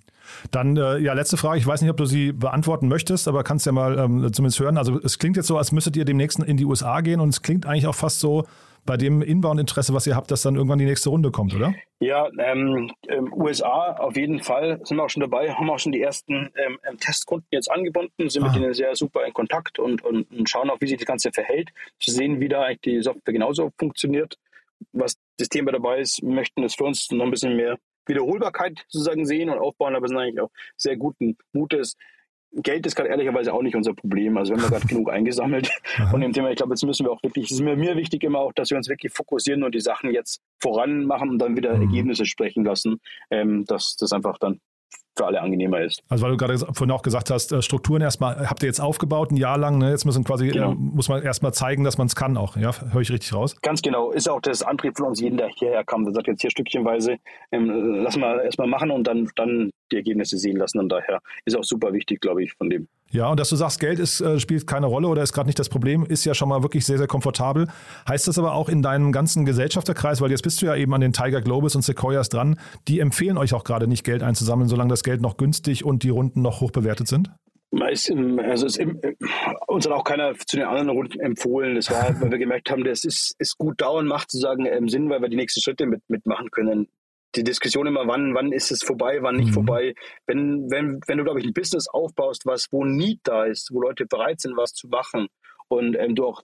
Dann, 0.50 0.76
äh, 0.76 0.98
ja, 0.98 1.12
letzte 1.12 1.36
Frage. 1.36 1.58
Ich 1.58 1.66
weiß 1.66 1.80
nicht, 1.82 1.90
ob 1.90 1.96
du 1.96 2.04
sie 2.04 2.32
beantworten 2.32 2.88
möchtest, 2.88 3.26
aber 3.26 3.42
kannst 3.42 3.66
ja 3.66 3.72
mal 3.72 3.98
ähm, 3.98 4.32
zumindest 4.32 4.60
hören. 4.60 4.76
Also, 4.76 5.00
es 5.02 5.18
klingt 5.18 5.36
jetzt 5.36 5.48
so, 5.48 5.58
als 5.58 5.72
müsstet 5.72 5.96
ihr 5.96 6.04
demnächst 6.04 6.38
in 6.38 6.56
die 6.56 6.64
USA 6.64 7.00
gehen 7.00 7.20
und 7.20 7.30
es 7.30 7.42
klingt 7.42 7.66
eigentlich 7.66 7.86
auch 7.86 7.94
fast 7.94 8.20
so, 8.20 8.46
bei 8.84 8.96
dem 8.96 9.22
Inbound-Interesse, 9.22 9.94
was 9.94 10.06
ihr 10.06 10.16
habt, 10.16 10.30
dass 10.30 10.42
dann 10.42 10.56
irgendwann 10.56 10.78
die 10.78 10.84
nächste 10.84 11.10
Runde 11.10 11.30
kommt, 11.30 11.54
oder? 11.54 11.74
Ja, 12.00 12.28
ähm, 12.38 12.90
ähm, 13.08 13.32
USA 13.32 13.92
auf 13.98 14.16
jeden 14.16 14.42
Fall 14.42 14.80
sind 14.84 14.96
wir 14.96 15.04
auch 15.04 15.10
schon 15.10 15.20
dabei, 15.20 15.52
haben 15.52 15.68
auch 15.68 15.78
schon 15.78 15.92
die 15.92 16.00
ersten 16.00 16.50
ähm, 16.56 16.78
ähm 16.88 16.98
Testkunden 16.98 17.46
jetzt 17.50 17.70
angebunden, 17.70 18.28
sind 18.30 18.42
ah. 18.42 18.46
mit 18.46 18.56
denen 18.56 18.72
sehr 18.72 18.94
super 18.96 19.24
in 19.26 19.32
Kontakt 19.32 19.78
und, 19.78 20.02
und, 20.02 20.30
und, 20.30 20.48
schauen 20.48 20.70
auch, 20.70 20.80
wie 20.80 20.86
sich 20.86 20.98
das 20.98 21.06
Ganze 21.06 21.30
verhält, 21.30 21.70
zu 21.98 22.10
sehen, 22.10 22.40
wie 22.40 22.48
da 22.48 22.62
eigentlich 22.62 22.80
die 22.80 23.02
Software 23.02 23.34
genauso 23.34 23.70
funktioniert. 23.78 24.36
Was 24.92 25.16
das 25.36 25.48
Thema 25.48 25.72
dabei 25.72 26.00
ist, 26.00 26.22
möchten 26.22 26.62
es 26.64 26.74
für 26.74 26.84
uns 26.84 27.10
noch 27.10 27.24
ein 27.24 27.30
bisschen 27.30 27.56
mehr 27.56 27.76
Wiederholbarkeit 28.06 28.80
sozusagen 28.88 29.26
sehen 29.26 29.50
und 29.50 29.58
aufbauen, 29.58 29.94
aber 29.94 30.08
sind 30.08 30.16
eigentlich 30.16 30.40
auch 30.40 30.50
sehr 30.76 30.96
guten 30.96 31.36
Mutes 31.52 31.96
Geld 32.52 32.84
ist 32.84 32.96
gerade 32.96 33.10
ehrlicherweise 33.10 33.52
auch 33.52 33.62
nicht 33.62 33.76
unser 33.76 33.94
Problem. 33.94 34.36
Also 34.36 34.54
wir 34.54 34.62
haben 34.62 34.70
gerade 34.70 34.86
genug 34.88 35.10
eingesammelt 35.10 35.70
von 36.10 36.20
dem 36.20 36.32
Thema. 36.32 36.50
Ich 36.50 36.56
glaube, 36.56 36.72
jetzt 36.72 36.84
müssen 36.84 37.06
wir 37.06 37.12
auch 37.12 37.22
wirklich, 37.22 37.46
es 37.46 37.52
ist 37.52 37.60
mir, 37.60 37.76
mir 37.76 37.96
wichtig 37.96 38.24
immer 38.24 38.40
auch, 38.40 38.52
dass 38.52 38.70
wir 38.70 38.76
uns 38.76 38.88
wirklich 38.88 39.12
fokussieren 39.12 39.62
und 39.62 39.74
die 39.74 39.80
Sachen 39.80 40.12
jetzt 40.12 40.40
voran 40.58 41.04
machen 41.04 41.30
und 41.30 41.38
dann 41.38 41.56
wieder 41.56 41.76
mhm. 41.76 41.82
Ergebnisse 41.82 42.26
sprechen 42.26 42.64
lassen, 42.64 43.00
ähm, 43.30 43.64
dass 43.66 43.96
das 43.96 44.12
einfach 44.12 44.38
dann 44.38 44.60
für 45.20 45.26
alle 45.26 45.40
angenehmer 45.42 45.80
ist. 45.82 46.02
Also 46.08 46.24
weil 46.24 46.30
du 46.32 46.36
gerade 46.38 46.58
vorhin 46.58 46.90
auch 46.90 47.02
gesagt 47.02 47.30
hast, 47.30 47.52
äh, 47.52 47.60
Strukturen 47.60 48.00
erstmal 48.00 48.48
habt 48.48 48.62
ihr 48.62 48.66
jetzt 48.66 48.80
aufgebaut, 48.80 49.30
ein 49.30 49.36
Jahr 49.36 49.58
lang, 49.58 49.78
ne? 49.78 49.90
jetzt 49.90 50.06
müssen 50.06 50.24
quasi, 50.24 50.48
genau. 50.48 50.74
muss 50.74 51.08
man 51.08 51.22
erstmal 51.22 51.52
zeigen, 51.52 51.84
dass 51.84 51.98
man 51.98 52.06
es 52.06 52.16
kann 52.16 52.36
auch, 52.36 52.56
ja? 52.56 52.72
Höre 52.92 53.02
ich 53.02 53.12
richtig 53.12 53.34
raus? 53.34 53.56
Ganz 53.60 53.82
genau, 53.82 54.12
ist 54.12 54.28
auch 54.28 54.40
das 54.40 54.62
Antrieb 54.62 54.96
von 54.96 55.08
uns 55.08 55.20
jeden, 55.20 55.36
der 55.36 55.48
hierher 55.48 55.84
kam, 55.84 56.04
der 56.04 56.14
sagt 56.14 56.26
jetzt 56.26 56.40
hier 56.40 56.50
stückchenweise, 56.50 57.16
ähm, 57.52 58.02
lass 58.02 58.16
mal 58.16 58.40
erstmal 58.40 58.66
machen 58.66 58.90
und 58.90 59.06
dann, 59.06 59.28
dann 59.36 59.70
die 59.92 59.96
Ergebnisse 59.96 60.38
sehen 60.38 60.56
lassen 60.56 60.78
und 60.78 60.88
daher 60.88 61.20
ist 61.44 61.56
auch 61.56 61.64
super 61.64 61.92
wichtig, 61.92 62.20
glaube 62.20 62.42
ich, 62.42 62.54
von 62.54 62.70
dem. 62.70 62.88
Ja, 63.12 63.28
und 63.28 63.40
dass 63.40 63.48
du 63.48 63.56
sagst, 63.56 63.80
Geld 63.80 63.98
ist, 63.98 64.20
äh, 64.20 64.38
spielt 64.38 64.66
keine 64.68 64.86
Rolle 64.86 65.08
oder 65.08 65.22
ist 65.22 65.32
gerade 65.32 65.48
nicht 65.48 65.58
das 65.58 65.68
Problem, 65.68 66.04
ist 66.06 66.24
ja 66.24 66.32
schon 66.32 66.48
mal 66.48 66.62
wirklich 66.62 66.86
sehr, 66.86 66.96
sehr 66.96 67.08
komfortabel. 67.08 67.66
Heißt 68.08 68.28
das 68.28 68.38
aber 68.38 68.54
auch 68.54 68.68
in 68.68 68.82
deinem 68.82 69.10
ganzen 69.10 69.44
Gesellschafterkreis, 69.44 70.20
weil 70.20 70.30
jetzt 70.30 70.42
bist 70.42 70.62
du 70.62 70.66
ja 70.66 70.76
eben 70.76 70.94
an 70.94 71.00
den 71.00 71.12
Tiger 71.12 71.40
Globus 71.40 71.74
und 71.74 71.82
Sequoias 71.82 72.28
dran, 72.28 72.58
die 72.86 73.00
empfehlen 73.00 73.36
euch 73.36 73.52
auch 73.52 73.64
gerade 73.64 73.88
nicht 73.88 74.04
Geld 74.04 74.22
einzusammeln, 74.22 74.68
solange 74.68 74.90
das 74.90 75.02
Geld 75.02 75.20
noch 75.20 75.36
günstig 75.36 75.84
und 75.84 76.04
die 76.04 76.10
Runden 76.10 76.40
noch 76.40 76.60
hoch 76.60 76.70
bewertet 76.70 77.08
sind? 77.08 77.30
Meist, 77.72 78.12
also 78.12 78.66
es, 78.66 78.78
uns 79.66 79.86
hat 79.86 79.92
auch 79.92 80.04
keiner 80.04 80.34
zu 80.34 80.56
den 80.56 80.66
anderen 80.66 80.90
Runden 80.90 81.20
empfohlen. 81.20 81.76
Das 81.76 81.90
war, 81.90 82.20
weil 82.20 82.30
wir 82.30 82.38
gemerkt 82.38 82.70
haben, 82.70 82.84
das 82.84 83.04
ist, 83.04 83.34
ist 83.38 83.58
gut 83.58 83.80
dauernd 83.80 84.08
macht 84.08 84.30
sozusagen 84.30 84.66
ähm, 84.66 84.88
Sinn, 84.88 85.08
weil 85.08 85.20
wir 85.20 85.28
die 85.28 85.36
nächsten 85.36 85.60
Schritte 85.60 85.86
mit, 85.86 86.02
mitmachen 86.08 86.50
können 86.50 86.88
die 87.34 87.44
Diskussion 87.44 87.86
immer, 87.86 88.06
wann, 88.06 88.34
wann 88.34 88.52
ist 88.52 88.70
es 88.70 88.82
vorbei, 88.82 89.18
wann 89.20 89.36
nicht 89.36 89.50
mhm. 89.50 89.54
vorbei. 89.54 89.94
Wenn, 90.26 90.70
wenn, 90.70 91.00
wenn 91.06 91.18
du, 91.18 91.24
glaube 91.24 91.40
ich, 91.40 91.46
ein 91.46 91.52
Business 91.52 91.88
aufbaust, 91.88 92.46
was, 92.46 92.66
wo 92.70 92.84
Need 92.84 93.20
da 93.24 93.44
ist, 93.44 93.70
wo 93.72 93.80
Leute 93.80 94.06
bereit 94.06 94.40
sind, 94.40 94.56
was 94.56 94.72
zu 94.72 94.88
machen 94.88 95.28
und 95.68 95.96
ähm, 95.96 96.14
du 96.14 96.26
auch 96.26 96.42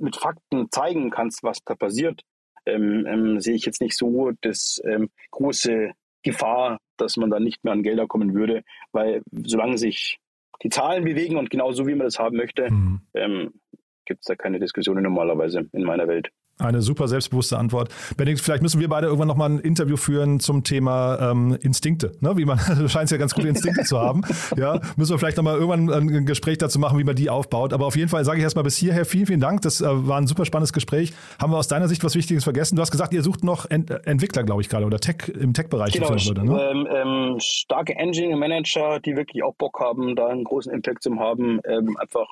mit 0.00 0.14
Fakten 0.14 0.70
zeigen 0.70 1.10
kannst, 1.10 1.42
was 1.42 1.58
da 1.64 1.74
passiert, 1.74 2.22
ähm, 2.66 3.04
ähm, 3.06 3.40
sehe 3.40 3.54
ich 3.54 3.66
jetzt 3.66 3.80
nicht 3.80 3.96
so 3.96 4.30
das 4.40 4.80
ähm, 4.84 5.10
große 5.32 5.90
Gefahr, 6.22 6.78
dass 6.96 7.16
man 7.16 7.30
da 7.30 7.40
nicht 7.40 7.64
mehr 7.64 7.72
an 7.72 7.82
Gelder 7.82 8.06
kommen 8.06 8.34
würde, 8.34 8.62
weil 8.92 9.22
solange 9.32 9.78
sich 9.78 10.18
die 10.62 10.68
Zahlen 10.68 11.04
bewegen 11.04 11.36
und 11.36 11.50
genau 11.50 11.72
so, 11.72 11.86
wie 11.86 11.94
man 11.94 12.06
das 12.06 12.18
haben 12.18 12.36
möchte, 12.36 12.70
mhm. 12.70 13.00
ähm, 13.14 13.54
gibt 14.04 14.20
es 14.20 14.26
da 14.26 14.36
keine 14.36 14.58
Diskussionen 14.58 15.02
normalerweise 15.02 15.68
in 15.72 15.82
meiner 15.82 16.08
Welt. 16.08 16.30
Eine 16.58 16.80
super 16.80 17.06
selbstbewusste 17.06 17.58
Antwort. 17.58 17.90
Benedikt, 18.16 18.40
vielleicht 18.40 18.62
müssen 18.62 18.80
wir 18.80 18.88
beide 18.88 19.08
irgendwann 19.08 19.28
nochmal 19.28 19.50
ein 19.50 19.58
Interview 19.58 19.98
führen 19.98 20.40
zum 20.40 20.64
Thema 20.64 21.30
ähm, 21.32 21.58
Instinkte. 21.60 22.12
Ne? 22.20 22.38
Wie 22.38 22.46
man, 22.46 22.58
du 22.78 22.88
scheinst 22.88 23.12
ja 23.12 23.18
ganz 23.18 23.34
gute 23.34 23.48
Instinkte 23.48 23.84
zu 23.84 23.98
haben. 23.98 24.22
Ja, 24.56 24.80
müssen 24.96 25.12
wir 25.12 25.18
vielleicht 25.18 25.36
nochmal 25.36 25.58
irgendwann 25.58 25.90
ein 25.90 26.24
Gespräch 26.24 26.58
dazu 26.58 26.78
machen, 26.78 26.98
wie 26.98 27.04
man 27.04 27.16
die 27.16 27.28
aufbaut. 27.28 27.72
Aber 27.72 27.86
auf 27.86 27.96
jeden 27.96 28.08
Fall 28.08 28.24
sage 28.24 28.38
ich 28.38 28.44
erstmal 28.44 28.64
bis 28.64 28.76
hierher 28.76 29.04
vielen, 29.04 29.26
vielen 29.26 29.40
Dank. 29.40 29.60
Das 29.62 29.80
äh, 29.80 29.86
war 29.86 30.18
ein 30.18 30.26
super 30.26 30.44
spannendes 30.44 30.72
Gespräch. 30.72 31.12
Haben 31.40 31.52
wir 31.52 31.58
aus 31.58 31.68
deiner 31.68 31.88
Sicht 31.88 32.04
was 32.04 32.14
Wichtiges 32.14 32.44
vergessen? 32.44 32.76
Du 32.76 32.82
hast 32.82 32.90
gesagt, 32.90 33.12
ihr 33.12 33.22
sucht 33.22 33.44
noch 33.44 33.68
Ent 33.68 33.90
Entwickler, 34.06 34.44
glaube 34.44 34.62
ich, 34.62 34.68
gerade 34.68 34.86
oder 34.86 34.98
Tech 34.98 35.28
im 35.28 35.52
Tech-Bereich. 35.52 35.92
Genau, 35.92 36.10
würde, 36.10 36.44
ne? 36.44 36.70
ähm, 36.70 36.88
ähm, 36.90 37.36
starke 37.40 37.94
Engineering-Manager, 37.96 39.00
die 39.00 39.16
wirklich 39.16 39.42
auch 39.42 39.54
Bock 39.56 39.80
haben, 39.80 40.14
da 40.14 40.28
einen 40.28 40.44
großen 40.44 40.72
Impact 40.72 41.02
zu 41.02 41.18
haben. 41.18 41.60
Ähm, 41.66 41.96
einfach 41.98 42.28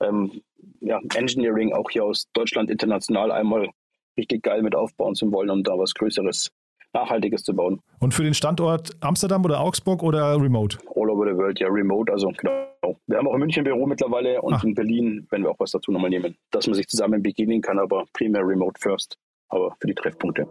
ähm, 0.00 0.42
ja, 0.80 1.00
Engineering 1.14 1.72
auch 1.72 1.90
hier 1.90 2.04
aus 2.04 2.26
Deutschland 2.32 2.70
international 2.70 3.30
einmal 3.30 3.70
richtig 4.16 4.42
geil 4.42 4.62
mit 4.62 4.74
aufbauen 4.74 5.14
zu 5.14 5.30
wollen, 5.32 5.50
um 5.50 5.62
da 5.62 5.72
was 5.72 5.94
Größeres, 5.94 6.50
Nachhaltiges 6.92 7.42
zu 7.42 7.54
bauen. 7.54 7.80
Und 7.98 8.14
für 8.14 8.22
den 8.22 8.34
Standort 8.34 8.90
Amsterdam 9.00 9.44
oder 9.44 9.60
Augsburg 9.60 10.02
oder 10.02 10.40
remote? 10.40 10.78
All 10.94 11.10
over 11.10 11.30
the 11.30 11.36
world, 11.36 11.60
ja, 11.60 11.68
remote. 11.68 12.10
Also 12.12 12.28
genau. 12.28 12.66
Wir 13.06 13.18
haben 13.18 13.28
auch 13.28 13.34
in 13.34 13.40
München 13.40 13.60
ein 13.60 13.64
Büro 13.64 13.86
mittlerweile 13.86 14.40
und 14.40 14.54
Ach. 14.54 14.64
in 14.64 14.74
Berlin 14.74 15.26
werden 15.30 15.42
wir 15.42 15.50
auch 15.50 15.58
was 15.58 15.72
dazu 15.72 15.92
nochmal 15.92 16.10
nehmen, 16.10 16.36
dass 16.50 16.66
man 16.66 16.74
sich 16.74 16.86
zusammen 16.86 17.22
begegnen 17.22 17.60
kann, 17.60 17.78
aber 17.78 18.04
primär 18.12 18.46
remote 18.46 18.80
first, 18.80 19.18
aber 19.48 19.76
für 19.80 19.88
die 19.88 19.94
Treffpunkte. 19.94 20.46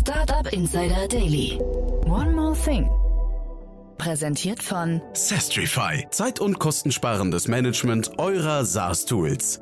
Startup 0.00 0.52
Insider 0.52 1.08
Daily. 1.08 1.58
One 2.06 2.32
more 2.32 2.54
thing. 2.54 2.88
Präsentiert 3.98 4.62
von 4.62 5.00
Sestrify. 5.14 6.06
Zeit- 6.10 6.40
und 6.40 6.58
kostensparendes 6.58 7.48
Management 7.48 8.18
eurer 8.18 8.64
SaaS-Tools. 8.64 9.60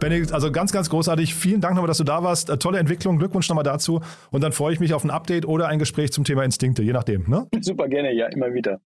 Benedikt, 0.00 0.32
also 0.32 0.50
ganz, 0.50 0.72
ganz 0.72 0.88
großartig. 0.88 1.34
Vielen 1.34 1.60
Dank 1.60 1.74
nochmal, 1.74 1.88
dass 1.88 1.98
du 1.98 2.04
da 2.04 2.24
warst. 2.24 2.48
Äh, 2.48 2.56
tolle 2.56 2.78
Entwicklung. 2.78 3.18
Glückwunsch 3.18 3.50
nochmal 3.50 3.64
dazu. 3.64 4.00
Und 4.30 4.42
dann 4.42 4.52
freue 4.52 4.72
ich 4.72 4.80
mich 4.80 4.94
auf 4.94 5.04
ein 5.04 5.10
Update 5.10 5.44
oder 5.46 5.68
ein 5.68 5.78
Gespräch 5.78 6.10
zum 6.10 6.24
Thema 6.24 6.42
Instinkte, 6.42 6.82
je 6.82 6.92
nachdem. 6.92 7.28
Ne? 7.28 7.48
Super 7.60 7.88
gerne, 7.88 8.14
ja, 8.14 8.28
immer 8.28 8.54
wieder. 8.54 8.80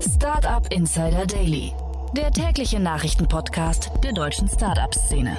Startup 0.00 0.64
Insider 0.72 1.26
Daily, 1.26 1.72
der 2.16 2.30
tägliche 2.30 2.78
Nachrichtenpodcast 2.78 3.90
der 4.04 4.12
deutschen 4.12 4.48
Startup-Szene. 4.48 5.36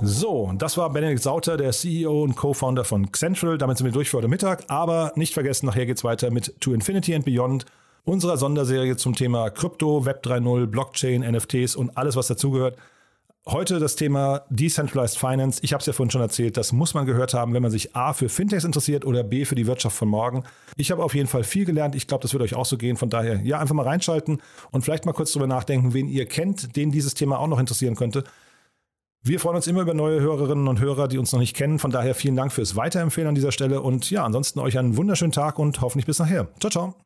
So, 0.00 0.52
das 0.56 0.76
war 0.76 0.90
Benedikt 0.90 1.22
Sauter, 1.22 1.56
der 1.56 1.72
CEO 1.72 2.22
und 2.22 2.36
Co-Founder 2.36 2.84
von 2.84 3.12
Central. 3.12 3.58
Damit 3.58 3.78
sind 3.78 3.86
wir 3.86 3.92
durch 3.92 4.10
für 4.10 4.18
heute 4.18 4.28
Mittag. 4.28 4.64
Aber 4.68 5.12
nicht 5.16 5.34
vergessen, 5.34 5.66
nachher 5.66 5.86
geht 5.86 5.96
es 5.96 6.04
weiter 6.04 6.30
mit 6.30 6.54
To 6.60 6.72
Infinity 6.72 7.14
and 7.14 7.24
Beyond, 7.24 7.66
unserer 8.04 8.36
Sonderserie 8.36 8.96
zum 8.96 9.16
Thema 9.16 9.50
Krypto, 9.50 10.04
Web 10.04 10.24
3.0, 10.24 10.66
Blockchain, 10.66 11.22
NFTs 11.22 11.74
und 11.74 11.96
alles, 11.96 12.14
was 12.14 12.28
dazugehört. 12.28 12.76
Heute 13.48 13.78
das 13.78 13.94
Thema 13.94 14.42
Decentralized 14.50 15.18
Finance. 15.18 15.60
Ich 15.62 15.72
habe 15.72 15.80
es 15.80 15.86
ja 15.86 15.92
vorhin 15.92 16.10
schon 16.10 16.20
erzählt, 16.20 16.56
das 16.56 16.72
muss 16.72 16.94
man 16.94 17.06
gehört 17.06 17.32
haben, 17.32 17.54
wenn 17.54 17.62
man 17.62 17.70
sich 17.70 17.94
A 17.94 18.12
für 18.12 18.28
Fintechs 18.28 18.64
interessiert 18.64 19.04
oder 19.04 19.22
B 19.22 19.44
für 19.44 19.54
die 19.54 19.68
Wirtschaft 19.68 19.96
von 19.96 20.08
morgen. 20.08 20.42
Ich 20.76 20.90
habe 20.90 21.04
auf 21.04 21.14
jeden 21.14 21.28
Fall 21.28 21.44
viel 21.44 21.64
gelernt. 21.64 21.94
Ich 21.94 22.08
glaube, 22.08 22.22
das 22.22 22.32
wird 22.32 22.42
euch 22.42 22.56
auch 22.56 22.64
so 22.64 22.76
gehen. 22.76 22.96
Von 22.96 23.08
daher, 23.08 23.40
ja, 23.42 23.60
einfach 23.60 23.76
mal 23.76 23.84
reinschalten 23.84 24.42
und 24.72 24.82
vielleicht 24.82 25.06
mal 25.06 25.12
kurz 25.12 25.30
drüber 25.30 25.46
nachdenken, 25.46 25.94
wen 25.94 26.08
ihr 26.08 26.26
kennt, 26.26 26.74
den 26.74 26.90
dieses 26.90 27.14
Thema 27.14 27.38
auch 27.38 27.46
noch 27.46 27.60
interessieren 27.60 27.94
könnte. 27.94 28.24
Wir 29.22 29.38
freuen 29.38 29.54
uns 29.54 29.68
immer 29.68 29.82
über 29.82 29.94
neue 29.94 30.20
Hörerinnen 30.20 30.66
und 30.66 30.80
Hörer, 30.80 31.06
die 31.06 31.18
uns 31.18 31.30
noch 31.30 31.40
nicht 31.40 31.54
kennen. 31.54 31.78
Von 31.78 31.92
daher 31.92 32.16
vielen 32.16 32.34
Dank 32.34 32.52
fürs 32.52 32.74
Weiterempfehlen 32.74 33.28
an 33.28 33.34
dieser 33.36 33.52
Stelle 33.52 33.80
und 33.80 34.10
ja, 34.10 34.24
ansonsten 34.24 34.58
euch 34.58 34.76
einen 34.76 34.96
wunderschönen 34.96 35.32
Tag 35.32 35.60
und 35.60 35.80
hoffentlich 35.80 36.06
bis 36.06 36.18
nachher. 36.18 36.48
Ciao, 36.58 36.70
ciao. 36.70 37.05